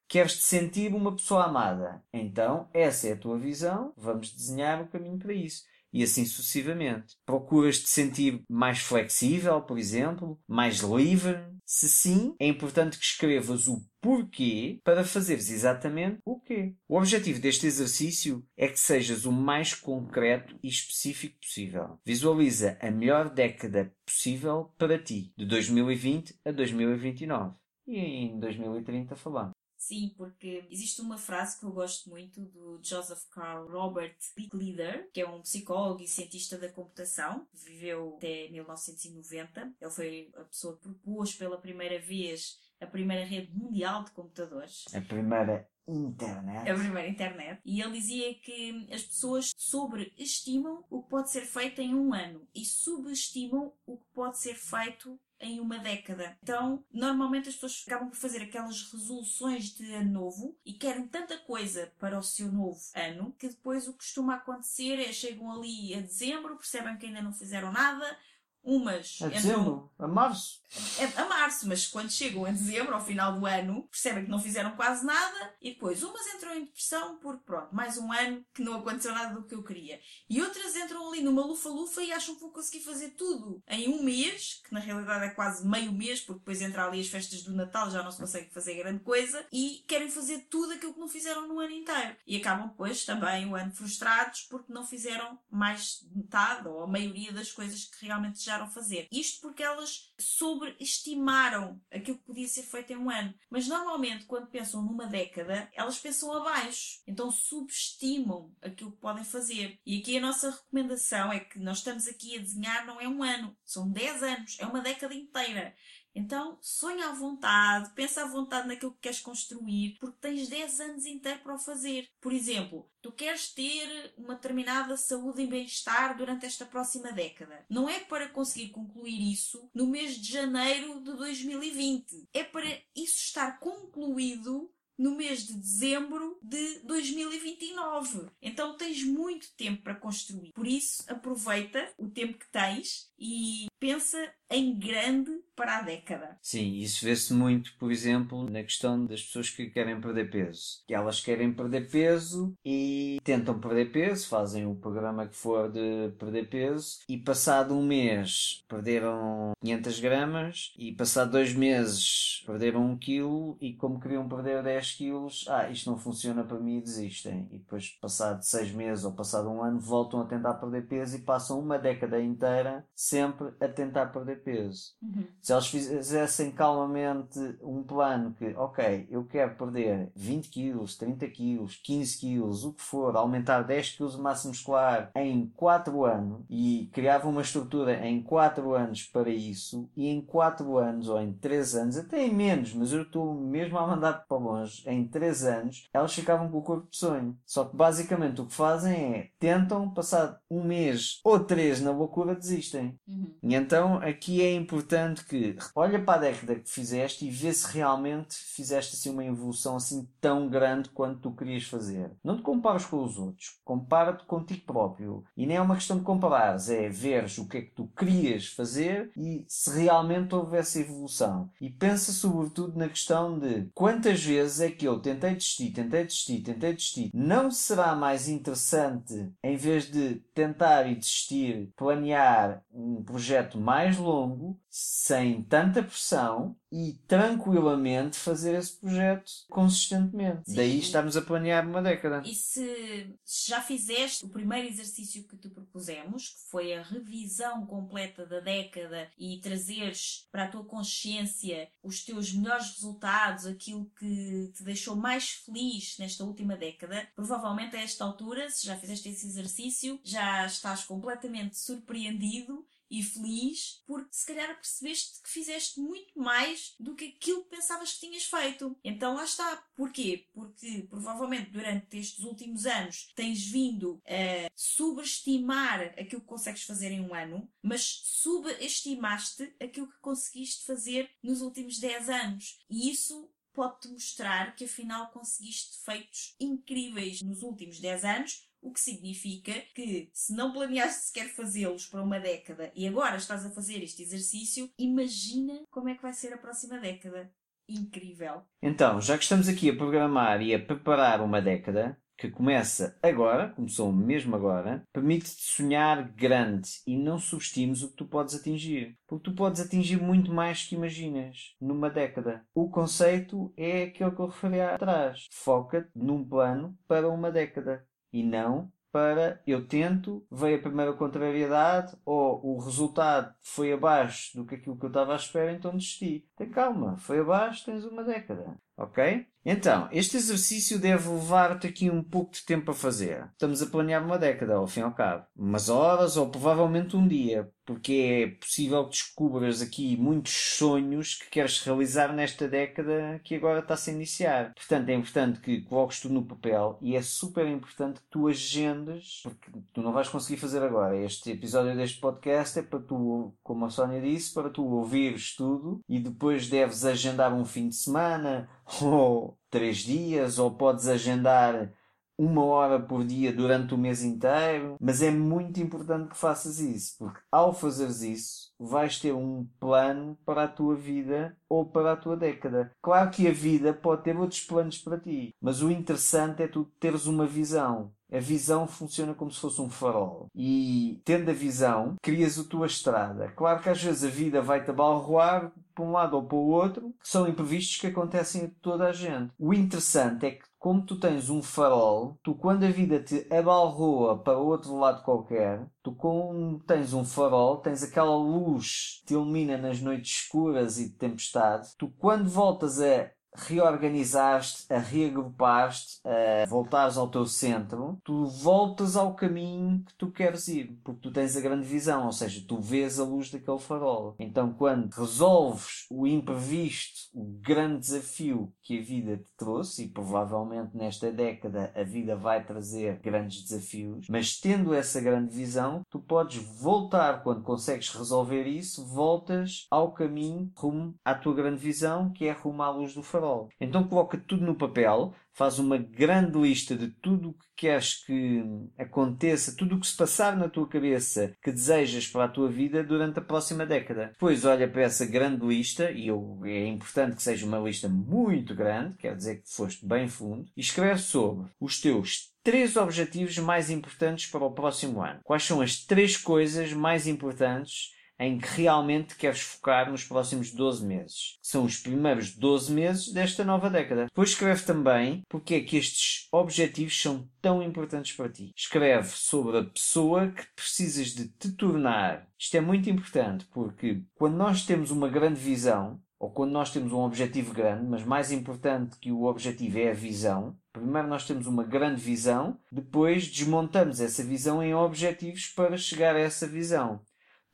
[0.06, 2.02] Queres te sentir uma pessoa amada?
[2.12, 5.64] Então, essa é a tua visão, vamos desenhar o caminho para isso
[5.94, 7.16] e assim sucessivamente.
[7.24, 13.68] Procuras te sentir mais flexível, por exemplo, mais livre, Se sim, é importante que escrevas
[13.68, 16.74] o porquê para fazeres exatamente o quê.
[16.86, 21.98] O objetivo deste exercício é que sejas o mais concreto e específico possível.
[22.04, 27.54] Visualiza a melhor década possível para ti, de 2020 a 2029.
[27.86, 29.53] E em 2030 falamos.
[29.84, 35.20] Sim, porque existe uma frase que eu gosto muito do Joseph Carl Robert Licklider, que
[35.20, 39.74] é um psicólogo e cientista da computação, viveu até 1990.
[39.78, 44.86] Ele foi a pessoa que propôs pela primeira vez a primeira rede mundial de computadores.
[44.94, 46.70] A primeira internet.
[46.70, 47.60] A primeira internet.
[47.62, 52.48] E ele dizia que as pessoas sobreestimam o que pode ser feito em um ano
[52.54, 56.36] e subestimam o que pode ser feito em uma década.
[56.42, 61.38] Então, normalmente as pessoas acabam por fazer aquelas resoluções de ano novo e querem tanta
[61.38, 65.94] coisa para o seu novo ano que depois o que costuma acontecer é chegam ali
[65.94, 68.16] a dezembro, percebem que ainda não fizeram nada,
[68.64, 70.62] umas a dezembro, a março.
[70.98, 74.40] É a março, mas quando chegam a dezembro, ao final do ano, percebem que não
[74.40, 78.62] fizeram quase nada e depois umas entram em depressão porque, pronto, mais um ano que
[78.62, 80.00] não aconteceu nada do que eu queria.
[80.28, 84.02] E outras entram ali numa lufa-lufa e acham que vão conseguir fazer tudo em um
[84.02, 87.52] mês, que na realidade é quase meio mês, porque depois entra ali as festas do
[87.52, 91.08] Natal, já não se consegue fazer grande coisa, e querem fazer tudo aquilo que não
[91.08, 92.16] fizeram no ano inteiro.
[92.26, 96.86] E acabam depois também o ano frustrados porque não fizeram mais de metade ou a
[96.86, 99.08] maioria das coisas que realmente desejaram fazer.
[99.10, 103.34] Isto porque elas sobreestimaram aquilo que podia ser feito em um ano.
[103.50, 107.00] Mas normalmente, quando pensam numa década, elas pensam abaixo.
[107.06, 109.78] Então subestimam aquilo que podem fazer.
[109.84, 113.22] E aqui a nossa recomendação é que nós estamos aqui a desenhar não é um
[113.22, 115.74] ano, são 10 anos, é uma década inteira.
[116.14, 121.06] Então, sonha à vontade, pensa à vontade naquilo que queres construir, porque tens 10 anos
[121.06, 122.08] inteiros para o fazer.
[122.20, 127.64] Por exemplo, tu queres ter uma determinada saúde e bem-estar durante esta próxima década.
[127.68, 132.28] Não é para conseguir concluir isso no mês de janeiro de 2020.
[132.32, 138.28] É para isso estar concluído no mês de dezembro de 2029.
[138.40, 140.52] Então tens muito tempo para construir.
[140.52, 146.36] Por isso, aproveita o tempo que tens e pensa em grande para a década.
[146.40, 150.82] Sim, isso vê-se muito, por exemplo, na questão das pessoas que querem perder peso.
[150.86, 156.12] Que elas querem perder peso e tentam perder peso, fazem o programa que for de
[156.18, 162.96] perder peso e passado um mês perderam 500 gramas e passado dois meses perderam um
[162.96, 167.48] quilo e como queriam perder 10 quilos, ah, isto não funciona para mim e desistem.
[167.50, 171.20] E depois, passado seis meses ou passado um ano, voltam a tentar perder peso e
[171.20, 174.94] passam uma década inteira sempre a tentar perder peso.
[175.02, 175.26] Uhum.
[175.44, 181.76] Se eles fizessem calmamente um plano que, ok, eu quero perder 20 quilos, 30 quilos,
[181.84, 186.88] 15 quilos, o que for, aumentar 10 quilos de massa muscular em 4 anos e
[186.94, 191.74] criavam uma estrutura em 4 anos para isso e em 4 anos ou em 3
[191.74, 195.90] anos, até em menos, mas eu estou mesmo a mandar para longe, em 3 anos,
[195.92, 197.36] elas ficavam com o corpo de sonho.
[197.44, 202.34] Só que basicamente o que fazem é tentam passar um mês ou três na loucura
[202.34, 202.98] desistem.
[203.06, 203.34] Uhum.
[203.42, 205.33] E então aqui é importante que
[205.74, 210.08] olha para a década que fizeste e vê se realmente fizeste assim uma evolução assim
[210.20, 212.10] tão grande quanto tu querias fazer.
[212.22, 215.24] Não te compares com os outros, compara-te contigo próprio.
[215.36, 218.46] E nem é uma questão de comparares, é veres o que é que tu querias
[218.46, 221.50] fazer e se realmente houve essa evolução.
[221.60, 226.40] E pensa sobretudo na questão de quantas vezes é que eu tentei desistir, tentei desistir,
[226.42, 227.10] tentei desistir.
[227.12, 234.58] Não será mais interessante, em vez de tentar e desistir, planear um projeto mais longo,
[234.76, 240.50] sem tanta pressão e tranquilamente fazer esse projeto consistentemente.
[240.50, 240.56] Sim.
[240.56, 242.24] Daí estamos a planear uma década.
[242.26, 248.26] E se já fizeste o primeiro exercício que te propusemos, que foi a revisão completa
[248.26, 254.64] da década e trazeres para a tua consciência os teus melhores resultados, aquilo que te
[254.64, 260.00] deixou mais feliz nesta última década, provavelmente a esta altura, se já fizeste esse exercício,
[260.02, 266.94] já estás completamente surpreendido e feliz porque se calhar percebeste que fizeste muito mais do
[266.94, 268.76] que aquilo que pensavas que tinhas feito.
[268.84, 269.56] Então lá está.
[269.76, 270.28] Porquê?
[270.32, 277.00] Porque provavelmente durante estes últimos anos tens vindo a subestimar aquilo que consegues fazer em
[277.00, 282.58] um ano, mas subestimaste aquilo que conseguiste fazer nos últimos 10 anos.
[282.70, 288.80] E isso pode-te mostrar que afinal conseguiste feitos incríveis nos últimos 10 anos, o que
[288.80, 293.82] significa que se não planeaste sequer fazê-los para uma década e agora estás a fazer
[293.82, 297.30] este exercício, imagina como é que vai ser a próxima década.
[297.68, 298.42] Incrível.
[298.62, 303.50] Então, já que estamos aqui a programar e a preparar uma década, que começa agora,
[303.50, 308.96] começou mesmo agora, permite-te sonhar grande e não subestimes o que tu podes atingir.
[309.06, 312.46] Porque tu podes atingir muito mais que imaginas numa década.
[312.54, 315.26] O conceito é aquele que eu referi atrás.
[315.32, 321.96] Foca-te num plano para uma década e não para eu tento, veio a primeira contrariedade
[322.04, 326.24] ou o resultado foi abaixo do que aquilo que eu estava à espera, então desisti.
[326.36, 328.56] Tem calma, foi abaixo, tens uma década.
[328.76, 329.26] Ok?
[329.44, 333.28] Então, este exercício deve levar-te aqui um pouco de tempo a fazer.
[333.32, 335.26] Estamos a planear uma década, ao fim e ao cabo.
[335.36, 341.28] Umas horas ou provavelmente um dia, porque é possível que descubras aqui muitos sonhos que
[341.28, 344.54] queres realizar nesta década que agora está a iniciar.
[344.54, 349.20] Portanto, é importante que coloques tudo no papel e é super importante que tu agendas,
[349.22, 350.96] porque tu não vais conseguir fazer agora.
[350.96, 355.80] Este episódio deste podcast é para tu, como a Sónia disse, para tu ouvires tudo
[355.86, 358.48] e depois deves agendar um fim de semana
[358.82, 361.72] ou três dias, ou podes agendar
[362.16, 366.94] uma hora por dia durante o mês inteiro, mas é muito importante que faças isso,
[366.98, 371.96] porque ao fazeres isso, vais ter um plano para a tua vida ou para a
[371.96, 372.70] tua década.
[372.80, 376.64] Claro que a vida pode ter outros planos para ti, mas o interessante é tu
[376.78, 377.92] teres uma visão.
[378.12, 380.28] A visão funciona como se fosse um farol.
[380.32, 383.32] E tendo a visão, crias a tua estrada.
[383.32, 386.94] Claro que às vezes a vida vai-te abalroar para um lado ou para o outro,
[387.02, 389.32] são imprevistos que acontecem a toda a gente.
[389.38, 394.18] O interessante é que como tu tens um farol, tu quando a vida te abalroa
[394.18, 399.58] para outro lado qualquer, tu como tens um farol, tens aquela luz que te ilumina
[399.58, 406.96] nas noites escuras e de tempestade, tu quando voltas a reorganizaste, a reagrupaste, a voltares
[406.96, 411.40] ao teu centro, tu voltas ao caminho que tu queres ir, porque tu tens a
[411.40, 414.14] grande visão, ou seja, tu vês a luz daquele farol.
[414.18, 420.76] Então, quando resolves o imprevisto, o grande desafio que a vida te trouxe, e provavelmente
[420.76, 426.36] nesta década a vida vai trazer grandes desafios, mas tendo essa grande visão, tu podes
[426.60, 432.32] voltar quando consegues resolver isso, voltas ao caminho rumo à tua grande visão, que é
[432.32, 433.23] rumo à luz do farol
[433.60, 438.42] Então coloca tudo no papel, faz uma grande lista de tudo o que queres que
[438.78, 442.84] aconteça, tudo o que se passar na tua cabeça que desejas para a tua vida
[442.84, 444.10] durante a próxima década.
[444.12, 448.54] Depois olha para essa grande lista, e eu, é importante que seja uma lista muito
[448.54, 453.70] grande, quer dizer que foste bem fundo, e escreve sobre os teus três objetivos mais
[453.70, 455.20] importantes para o próximo ano.
[455.24, 460.86] Quais são as três coisas mais importantes em que realmente queres focar nos próximos 12
[460.86, 461.38] meses.
[461.42, 464.06] São os primeiros 12 meses desta nova década.
[464.06, 468.52] Depois escreve também porque é que estes objetivos são tão importantes para ti.
[468.56, 472.26] Escreve sobre a pessoa que precisas de te tornar.
[472.38, 476.92] Isto é muito importante porque quando nós temos uma grande visão, ou quando nós temos
[476.92, 481.46] um objetivo grande, mas mais importante que o objetivo é a visão, Primeiro nós temos
[481.46, 487.00] uma grande visão, depois desmontamos essa visão em objetivos para chegar a essa visão.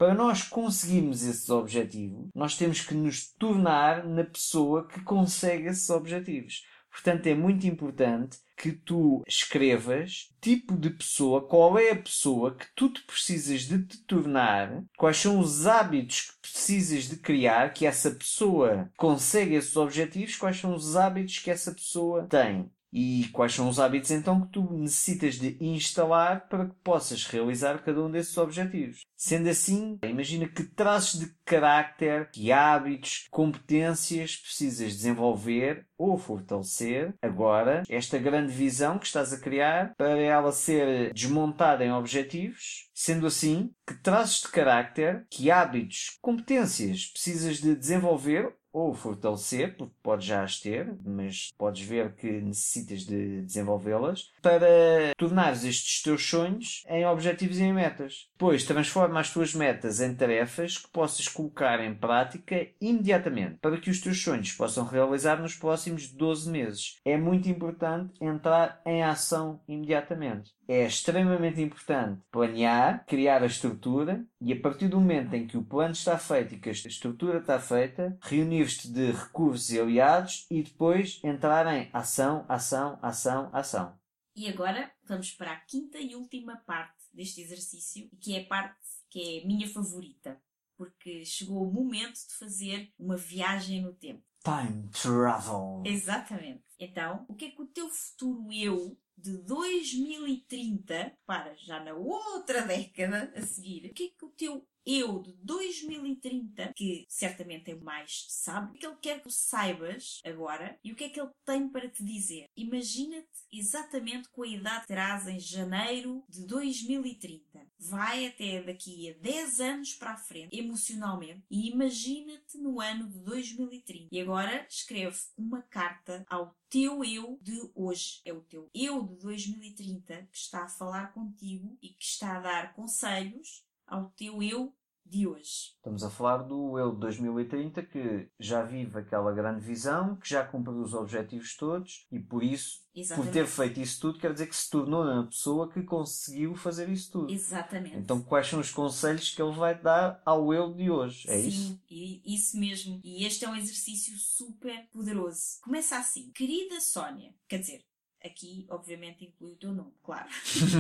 [0.00, 5.90] Para nós conseguirmos esses objetivos, nós temos que nos tornar na pessoa que consegue esses
[5.90, 6.64] objetivos.
[6.90, 12.64] Portanto, é muito importante que tu escrevas tipo de pessoa, qual é a pessoa que
[12.74, 17.84] tu te precisas de te tornar, quais são os hábitos que precisas de criar, que
[17.84, 22.70] essa pessoa consegue esses objetivos, quais são os hábitos que essa pessoa tem.
[22.92, 27.83] E quais são os hábitos então que tu necessitas de instalar para que possas realizar
[27.83, 29.03] cada um desses objetivos?
[29.16, 37.83] Sendo assim, imagina que traços de carácter, que hábitos, competências precisas desenvolver ou fortalecer agora
[37.88, 42.88] esta grande visão que estás a criar para ela ser desmontada em objetivos.
[42.94, 49.94] Sendo assim, que traços de carácter, que hábitos, competências precisas de desenvolver ou fortalecer, porque
[50.02, 56.24] podes já as ter, mas podes ver que necessitas de desenvolvê-las, para tornares estes teus
[56.26, 58.28] sonhos em objetivos e em metas.
[58.33, 63.90] Depois, transforma as tuas metas em tarefas que possas colocar em prática imediatamente, para que
[63.90, 67.00] os teus sonhos possam realizar nos próximos 12 meses.
[67.04, 74.52] É muito importante entrar em ação imediatamente é extremamente importante planear, criar a estrutura e
[74.52, 77.59] a partir do momento em que o plano está feito e que a estrutura está
[77.59, 83.98] feita, reunir-te de recursos e aliados e depois entrar em ação, ação, ação, ação.
[84.37, 88.78] E agora vamos para a quinta e última parte deste exercício, que é a parte
[89.09, 90.40] que é minha favorita,
[90.76, 94.22] porque chegou o momento de fazer uma viagem no tempo.
[94.44, 95.83] Time travel.
[95.85, 96.69] Exatamente.
[96.80, 102.62] Então, o que é que o teu futuro eu de 2030, para já na outra
[102.62, 107.74] década a seguir, o que é que o teu eu de 2030, que certamente é
[107.74, 111.20] mais sabe, o que ele quer que tu saibas agora e o que é que
[111.20, 112.46] ele tem para te dizer.
[112.56, 117.66] Imagina-te exatamente com a idade que terás em janeiro de 2030.
[117.78, 123.18] Vai até daqui a 10 anos para a frente, emocionalmente, e imagina-te no ano de
[123.20, 124.08] 2030.
[124.12, 128.20] E agora escreve uma carta ao teu eu de hoje.
[128.24, 132.40] É o teu eu de 2030 que está a falar contigo e que está a
[132.40, 134.72] dar conselhos ao teu eu
[135.10, 135.74] de hoje.
[135.76, 140.44] Estamos a falar do eu de 2030 que já vive aquela grande visão, que já
[140.44, 143.26] cumpriu os objetivos todos e por isso, Exatamente.
[143.26, 146.88] por ter feito isso tudo, quer dizer que se tornou uma pessoa que conseguiu fazer
[146.88, 147.32] isso tudo.
[147.32, 147.96] Exatamente.
[147.96, 151.28] Então, quais são os conselhos que ele vai dar ao eu de hoje?
[151.28, 151.80] É Sim, isso?
[151.88, 153.00] Sim, isso mesmo.
[153.02, 155.58] E este é um exercício super poderoso.
[155.62, 157.82] Começa assim: Querida Sónia, quer dizer,
[158.23, 160.29] Aqui, obviamente, inclui o teu nome, claro.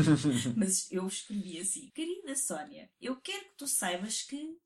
[0.56, 4.58] Mas eu escrevi assim: Querida Sónia, eu quero que tu saibas que.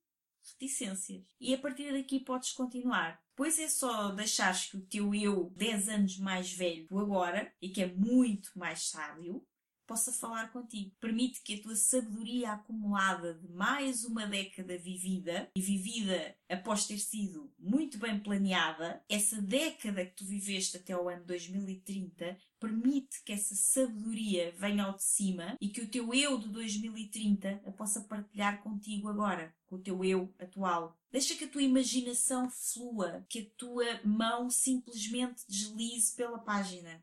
[0.53, 1.23] reticências.
[1.41, 3.23] E a partir daqui podes continuar.
[3.37, 7.69] Pois é só deixares que o teu eu 10 anos mais velho do agora e
[7.69, 9.45] que é muito mais sábio
[9.87, 10.93] possa falar contigo.
[11.01, 16.99] Permite que a tua sabedoria acumulada de mais uma década vivida, e vivida após ter
[16.99, 23.33] sido muito bem planeada, essa década que tu viveste até o ano 2030, permite que
[23.33, 28.01] essa sabedoria venha ao de cima e que o teu eu de 2030 a possa
[28.01, 30.99] partilhar contigo agora, com o teu eu atual.
[31.11, 37.03] Deixa que a tua imaginação flua, que a tua mão simplesmente deslize pela página.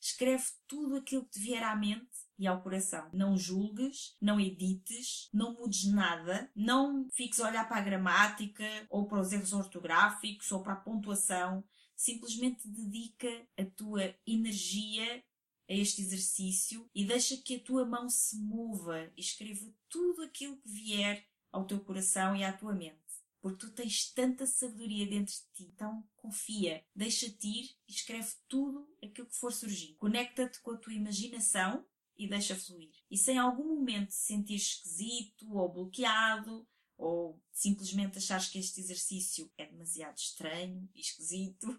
[0.00, 3.08] Escreve tudo aquilo que te vier à mente e ao coração.
[3.12, 9.06] Não julgues, não edites, não mudes nada, não fiques a olhar para a gramática ou
[9.06, 11.62] para os erros ortográficos ou para a pontuação.
[11.94, 15.22] Simplesmente dedica a tua energia
[15.70, 20.56] a este exercício e deixa que a tua mão se mova e escreva tudo aquilo
[20.56, 23.00] que vier ao teu coração e à tua mente
[23.40, 25.72] porque tu tens tanta sabedoria dentro de ti.
[25.74, 29.96] Então confia, deixa-te ir e escreve tudo aquilo que for surgindo.
[29.96, 31.84] Conecta-te com a tua imaginação
[32.16, 32.90] e deixa fluir.
[33.10, 38.80] E se em algum momento te sentir esquisito ou bloqueado, ou simplesmente achares que este
[38.80, 41.76] exercício é demasiado estranho e esquisito,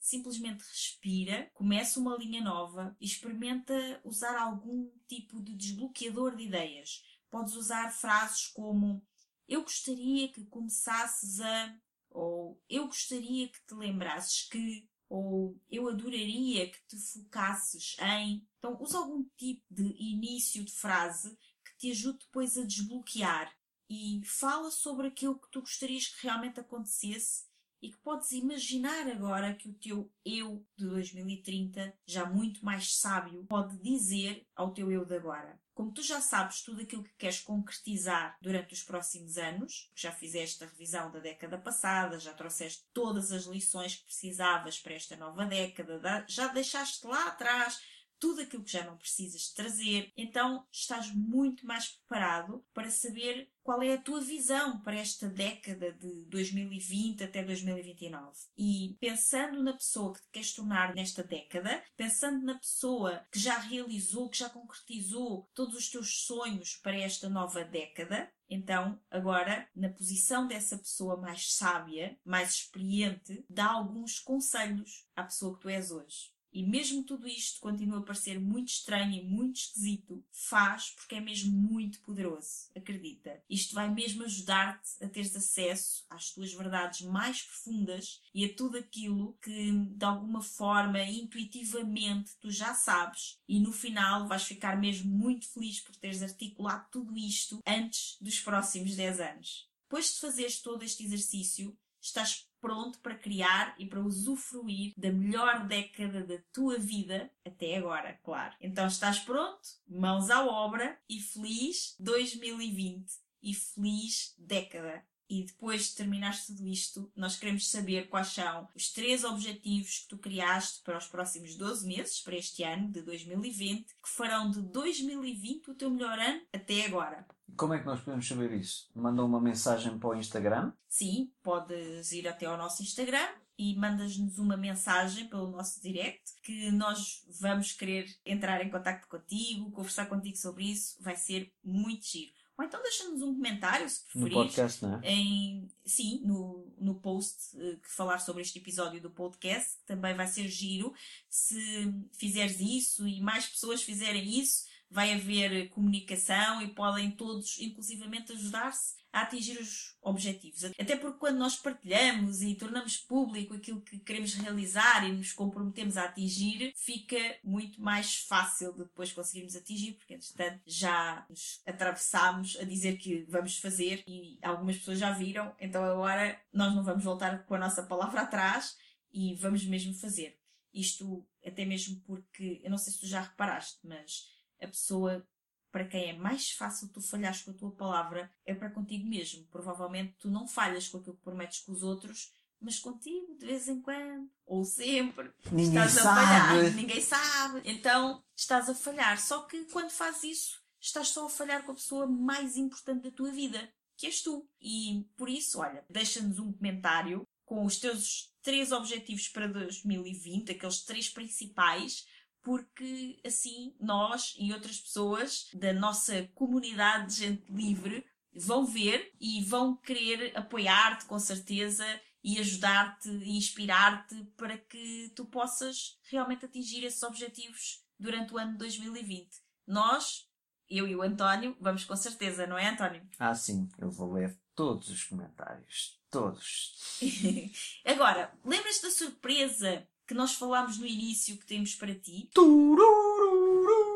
[0.00, 7.02] simplesmente respira, começa uma linha nova e experimenta usar algum tipo de desbloqueador de ideias.
[7.30, 9.02] Podes usar frases como
[9.48, 11.78] eu gostaria que começasses a,
[12.10, 18.44] ou eu gostaria que te lembrasses que, ou eu adoraria que te focasses em.
[18.58, 23.54] Então, usa algum tipo de início de frase que te ajude depois a desbloquear
[23.88, 27.44] e fala sobre aquilo que tu gostarias que realmente acontecesse
[27.80, 33.44] e que podes imaginar agora que o teu eu de 2030, já muito mais sábio,
[33.44, 35.62] pode dizer ao teu eu de agora.
[35.74, 40.62] Como tu já sabes tudo aquilo que queres concretizar durante os próximos anos, já fizeste
[40.62, 45.44] a revisão da década passada, já trouxeste todas as lições que precisavas para esta nova
[45.44, 47.80] década, já deixaste lá atrás
[48.24, 53.82] tudo aquilo que já não precisas trazer, então estás muito mais preparado para saber qual
[53.82, 58.32] é a tua visão para esta década de 2020 até 2029.
[58.56, 63.58] E pensando na pessoa que te queres tornar nesta década, pensando na pessoa que já
[63.58, 69.90] realizou, que já concretizou todos os teus sonhos para esta nova década, então, agora, na
[69.90, 75.90] posição dessa pessoa mais sábia, mais experiente, dá alguns conselhos à pessoa que tu és
[75.90, 76.33] hoje.
[76.54, 81.20] E mesmo tudo isto continua a parecer muito estranho e muito esquisito, faz porque é
[81.20, 82.70] mesmo muito poderoso.
[82.76, 83.42] Acredita.
[83.50, 88.78] Isto vai mesmo ajudar-te a teres acesso às tuas verdades mais profundas e a tudo
[88.78, 93.36] aquilo que, de alguma forma, intuitivamente, tu já sabes.
[93.48, 98.38] E no final vais ficar mesmo muito feliz por teres articulado tudo isto antes dos
[98.38, 99.68] próximos 10 anos.
[99.82, 105.66] Depois de fazeres todo este exercício, estás pronto para criar e para usufruir da melhor
[105.66, 108.54] década da tua vida até agora, claro.
[108.58, 109.60] Então estás pronto?
[109.86, 113.04] Mãos à obra e feliz 2020
[113.42, 115.04] e feliz década.
[115.28, 120.08] E depois de terminares tudo isto, nós queremos saber quais são os três objetivos que
[120.08, 124.60] tu criaste para os próximos 12 meses, para este ano de 2020, que farão de
[124.60, 127.26] 2020 o teu melhor ano até agora.
[127.56, 128.90] Como é que nós podemos saber isso?
[128.94, 130.72] Manda uma mensagem para o Instagram?
[130.88, 136.70] Sim, podes ir até ao nosso Instagram e mandas-nos uma mensagem pelo nosso direct que
[136.72, 140.96] nós vamos querer entrar em contato contigo, conversar contigo sobre isso.
[141.00, 142.32] Vai ser muito giro.
[142.56, 144.28] Ou então deixa-nos um comentário, se preferir.
[144.28, 145.00] No podcast, não é?
[145.02, 150.14] Em, sim, no, no post uh, que falar sobre este episódio do podcast, que também
[150.14, 150.94] vai ser giro.
[151.28, 158.30] Se fizeres isso e mais pessoas fizerem isso, vai haver comunicação e podem todos, inclusivamente,
[158.30, 160.64] ajudar-se a atingir os objetivos.
[160.64, 165.96] Até porque quando nós partilhamos e tornamos público aquilo que queremos realizar e nos comprometemos
[165.96, 172.56] a atingir, fica muito mais fácil de depois conseguirmos atingir, porque entretanto já nos atravessámos
[172.60, 177.02] a dizer que vamos fazer e algumas pessoas já viram, então agora nós não vamos
[177.02, 178.76] voltar com a nossa palavra atrás
[179.12, 180.38] e vamos mesmo fazer.
[180.72, 184.34] Isto até mesmo porque, eu não sei se tu já reparaste, mas
[184.64, 185.26] a pessoa
[185.70, 189.44] para quem é mais fácil tu falhares com a tua palavra é para contigo mesmo.
[189.50, 193.66] Provavelmente tu não falhas com aquilo que prometes com os outros, mas contigo, de vez
[193.68, 196.08] em quando, ou sempre, Ninguém estás sabe.
[196.08, 196.74] a falhar.
[196.74, 197.62] Ninguém sabe.
[197.64, 199.20] Então estás a falhar.
[199.20, 203.10] Só que quando fazes isso, estás só a falhar com a pessoa mais importante da
[203.10, 204.48] tua vida, que és tu.
[204.60, 210.84] E por isso, olha, deixa-nos um comentário com os teus três objetivos para 2020, aqueles
[210.84, 212.06] três principais
[212.44, 219.42] porque assim nós e outras pessoas da nossa comunidade de gente livre vão ver e
[219.44, 221.84] vão querer apoiar-te com certeza
[222.22, 228.52] e ajudar-te e inspirar-te para que tu possas realmente atingir esses objetivos durante o ano
[228.52, 229.28] de 2020.
[229.66, 230.28] Nós,
[230.68, 233.06] eu e o António, vamos com certeza, não é, António?
[233.18, 235.98] Ah, sim, eu vou ler todos os comentários.
[236.10, 236.98] Todos.
[237.84, 242.28] Agora, lembras-te da surpresa que nós falámos no início que temos para ti?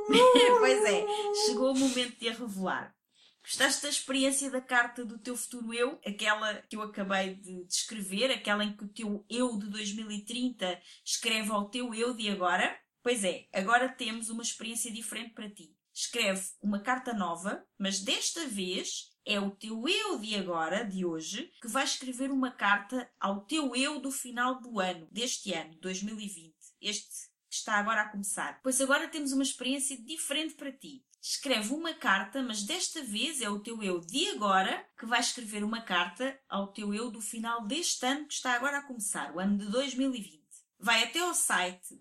[0.59, 1.07] pois é,
[1.47, 2.95] chegou o momento de a revelar.
[3.43, 5.99] Gostaste da experiência da carta do teu futuro eu?
[6.05, 11.51] Aquela que eu acabei de descrever, aquela em que o teu eu de 2030 escreve
[11.51, 12.79] ao teu eu de agora?
[13.03, 15.75] Pois é, agora temos uma experiência diferente para ti.
[16.01, 21.51] Escreve uma carta nova, mas desta vez é o teu eu de agora, de hoje,
[21.61, 26.55] que vai escrever uma carta ao teu eu do final do ano, deste ano, 2020.
[26.81, 27.09] Este
[27.51, 28.61] que está agora a começar.
[28.63, 31.05] Pois agora temos uma experiência diferente para ti.
[31.21, 35.65] Escreve uma carta, mas desta vez é o teu eu de agora que vai escrever
[35.65, 39.41] uma carta ao teu eu do final deste ano que está agora a começar, o
[39.41, 40.39] ano de 2020
[40.79, 41.97] vai até ao site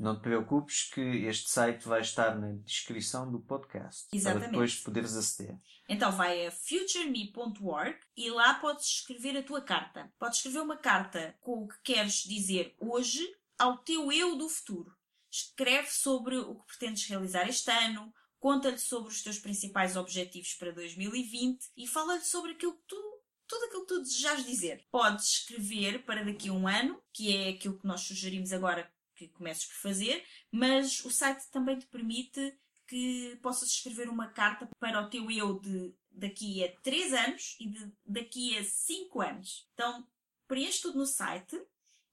[0.00, 4.08] Não te preocupes que este site vai estar na descrição do podcast.
[4.12, 4.42] Exatamente.
[4.42, 5.56] Para depois poderes aceder.
[5.88, 10.12] Então vai a futureme.org e lá podes escrever a tua carta.
[10.18, 13.24] Podes escrever uma carta com o que queres dizer hoje
[13.56, 14.92] ao teu eu do futuro.
[15.30, 20.72] Escreve sobre o que pretendes realizar este ano, conta-lhe sobre os teus principais objetivos para
[20.72, 24.84] 2020 e fala-lhe sobre aquilo que tu tudo aquilo que tu desejas dizer.
[24.90, 28.92] Podes escrever para daqui a um ano, que é aquilo que nós sugerimos agora
[29.26, 32.56] que comeces por fazer, mas o site também te permite
[32.86, 37.68] que possas escrever uma carta para o teu eu de daqui a 3 anos e
[37.68, 39.68] de daqui a 5 anos.
[39.74, 40.06] Então,
[40.46, 41.60] preenche tudo no site.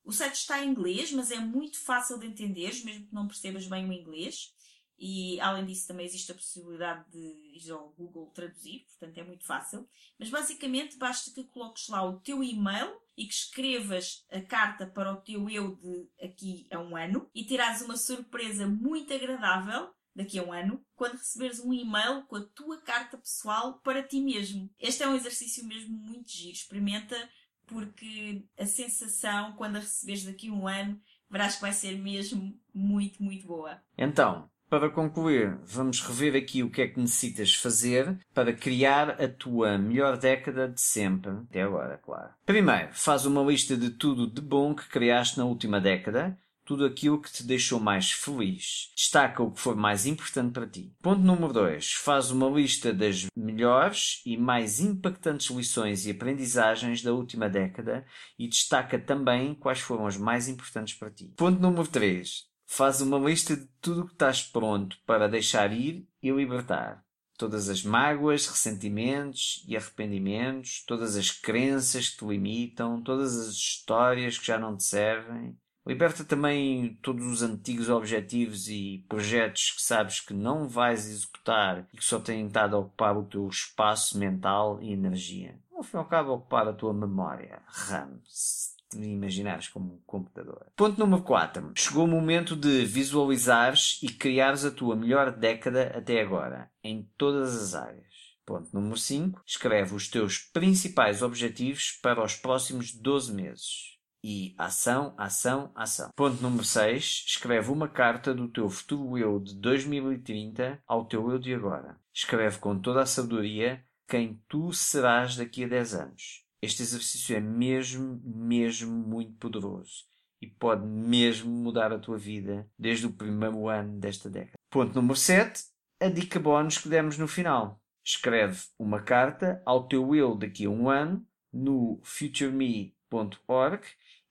[0.04, 3.66] O site está em inglês, mas é muito fácil de entender, mesmo que não percebas
[3.68, 4.54] bem o inglês.
[4.98, 9.46] E além disso também existe a possibilidade de ir ao Google traduzir, portanto é muito
[9.46, 9.88] fácil.
[10.18, 15.14] Mas basicamente basta que coloques lá o teu e-mail e que escrevas a carta para
[15.14, 20.40] o teu eu de aqui a um ano e terás uma surpresa muito agradável daqui
[20.40, 24.70] a um ano, quando receberes um e-mail com a tua carta pessoal para ti mesmo.
[24.80, 26.54] Este é um exercício mesmo muito giro.
[26.54, 27.18] Experimenta
[27.66, 32.58] porque a sensação quando a receberes daqui a um ano verás que vai ser mesmo
[32.74, 33.82] muito, muito boa.
[33.98, 39.28] Então, para concluir, vamos rever aqui o que é que necessitas fazer para criar a
[39.28, 42.32] tua melhor década de sempre, até agora, claro.
[42.46, 47.22] Primeiro, faz uma lista de tudo de bom que criaste na última década, tudo aquilo
[47.22, 48.92] que te deixou mais feliz.
[48.96, 50.92] Destaca o que for mais importante para ti.
[51.00, 51.94] Ponto número 2.
[51.94, 58.04] Faz uma lista das melhores e mais impactantes lições e aprendizagens da última década
[58.38, 61.32] e destaca também quais foram as mais importantes para ti.
[61.38, 66.08] Ponto número 3 Faz uma lista de tudo o que estás pronto para deixar ir
[66.22, 67.04] e libertar.
[67.38, 74.38] Todas as mágoas, ressentimentos e arrependimentos, todas as crenças que te limitam, todas as histórias
[74.38, 75.58] que já não te servem.
[75.86, 81.98] Liberta também todos os antigos objetivos e projetos que sabes que não vais executar e
[81.98, 85.60] que só têm estado a ocupar o teu espaço mental e energia.
[85.76, 90.68] Ao fim e ao cabo, ocupar a tua memória, RAM, de imaginares como um computador.
[90.76, 91.74] Ponto número 4.
[91.76, 97.56] Chegou o momento de visualizares e criares a tua melhor década até agora, em todas
[97.56, 98.06] as áreas.
[98.46, 99.42] Ponto número 5.
[99.46, 103.96] Escreve os teus principais objetivos para os próximos 12 meses.
[104.24, 106.10] E ação, ação, ação.
[106.16, 107.26] Ponto número 6.
[107.28, 112.00] Escreve uma carta do teu futuro eu de 2030 ao teu eu de agora.
[112.14, 116.45] Escreve com toda a sabedoria quem tu serás daqui a 10 anos.
[116.66, 120.06] Este exercício é mesmo, mesmo muito poderoso
[120.42, 124.58] e pode mesmo mudar a tua vida desde o primeiro ano desta década.
[124.72, 125.64] Ponto número 7.
[126.00, 127.80] A dica bónus que demos no final.
[128.04, 133.84] Escreve uma carta ao teu eu daqui a um ano no futureme.org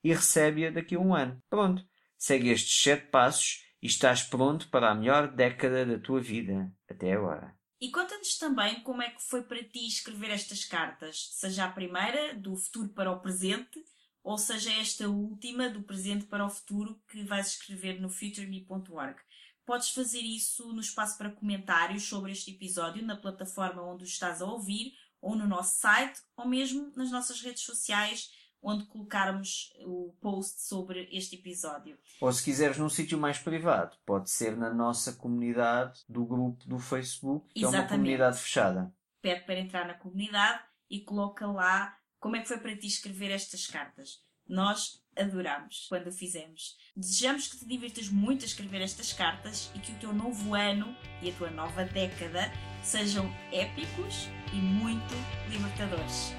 [0.03, 1.41] e recebe-a daqui a um ano.
[1.49, 1.87] Pronto.
[2.18, 7.12] Segue estes 7 passos e estás pronto para a melhor década da tua vida até
[7.12, 7.55] agora.
[7.85, 12.35] E conta-nos também como é que foi para ti escrever estas cartas, seja a primeira,
[12.35, 13.78] do futuro para o presente,
[14.22, 19.20] ou seja esta última, do presente para o futuro, que vais escrever no futureme.org.
[19.66, 24.41] Podes fazer isso no espaço para comentários sobre este episódio, na plataforma onde o estás
[24.41, 28.30] a ouvir, ou no nosso site, ou mesmo nas nossas redes sociais,
[28.64, 31.98] onde colocarmos o post sobre este episódio.
[32.20, 36.78] Ou se quiseres num sítio mais privado, pode ser na nossa comunidade do grupo do
[36.78, 37.76] Facebook, que Exatamente.
[37.76, 38.94] é uma comunidade fechada.
[39.20, 43.30] Pede para entrar na comunidade e coloca lá como é que foi para ti escrever
[43.30, 44.24] estas cartas.
[44.48, 46.76] Nós adoramos quando o fizemos.
[46.96, 50.94] Desejamos que te divirtas muito a escrever estas cartas e que o teu novo ano
[51.22, 52.50] e a tua nova década
[52.82, 55.14] sejam épicos e muito
[55.50, 56.32] libertadores.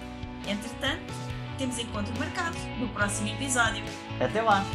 [0.47, 1.13] Entretanto,
[1.55, 3.83] temos encontro marcado no próximo episódio.
[4.19, 4.65] Até lá!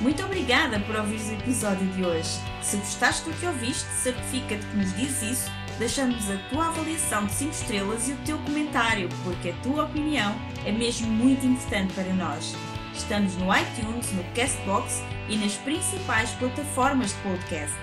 [0.00, 2.38] Muito obrigada por ouvir o episódio de hoje.
[2.62, 7.32] Se gostaste do que ouviste, certifica-te que nos dizes isso, deixando-nos a tua avaliação de
[7.32, 10.34] 5 estrelas e o teu comentário, porque a tua opinião
[10.66, 12.54] é mesmo muito importante para nós.
[12.94, 17.76] Estamos no iTunes, no Castbox e nas principais plataformas de podcast.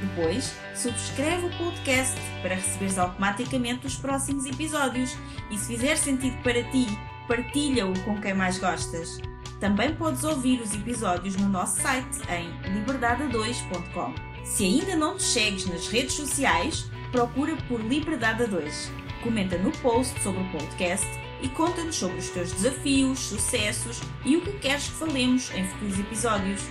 [0.00, 5.16] Depois, subscreve o podcast para receberes automaticamente os próximos episódios
[5.50, 6.86] e se fizer sentido para ti,
[7.26, 9.20] partilha-o com quem mais gostas.
[9.60, 14.14] Também podes ouvir os episódios no nosso site em liberdade2.com.
[14.44, 18.92] Se ainda não nos segues nas redes sociais, procura por Liberdade 2.
[19.22, 21.06] Comenta no post sobre o podcast
[21.42, 25.98] e conta-nos sobre os teus desafios, sucessos e o que queres que falemos em futuros
[25.98, 26.62] episódios.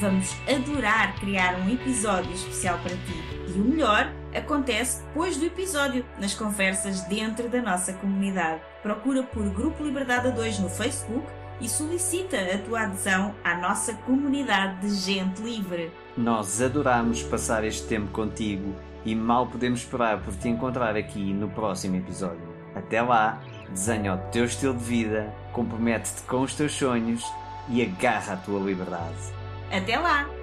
[0.00, 3.22] Vamos adorar criar um episódio especial para ti.
[3.48, 8.60] E o melhor acontece depois do episódio, nas conversas dentro da nossa comunidade.
[8.82, 11.26] Procura por Grupo Liberdade 2 no Facebook
[11.60, 15.92] e solicita a tua adesão à nossa comunidade de gente livre.
[16.16, 18.74] Nós adoramos passar este tempo contigo
[19.04, 22.52] e mal podemos esperar por te encontrar aqui no próximo episódio.
[22.74, 27.24] Até lá, desenha o teu estilo de vida, compromete-te com os teus sonhos
[27.68, 29.32] e agarra a tua liberdade.
[29.70, 30.41] Até lá!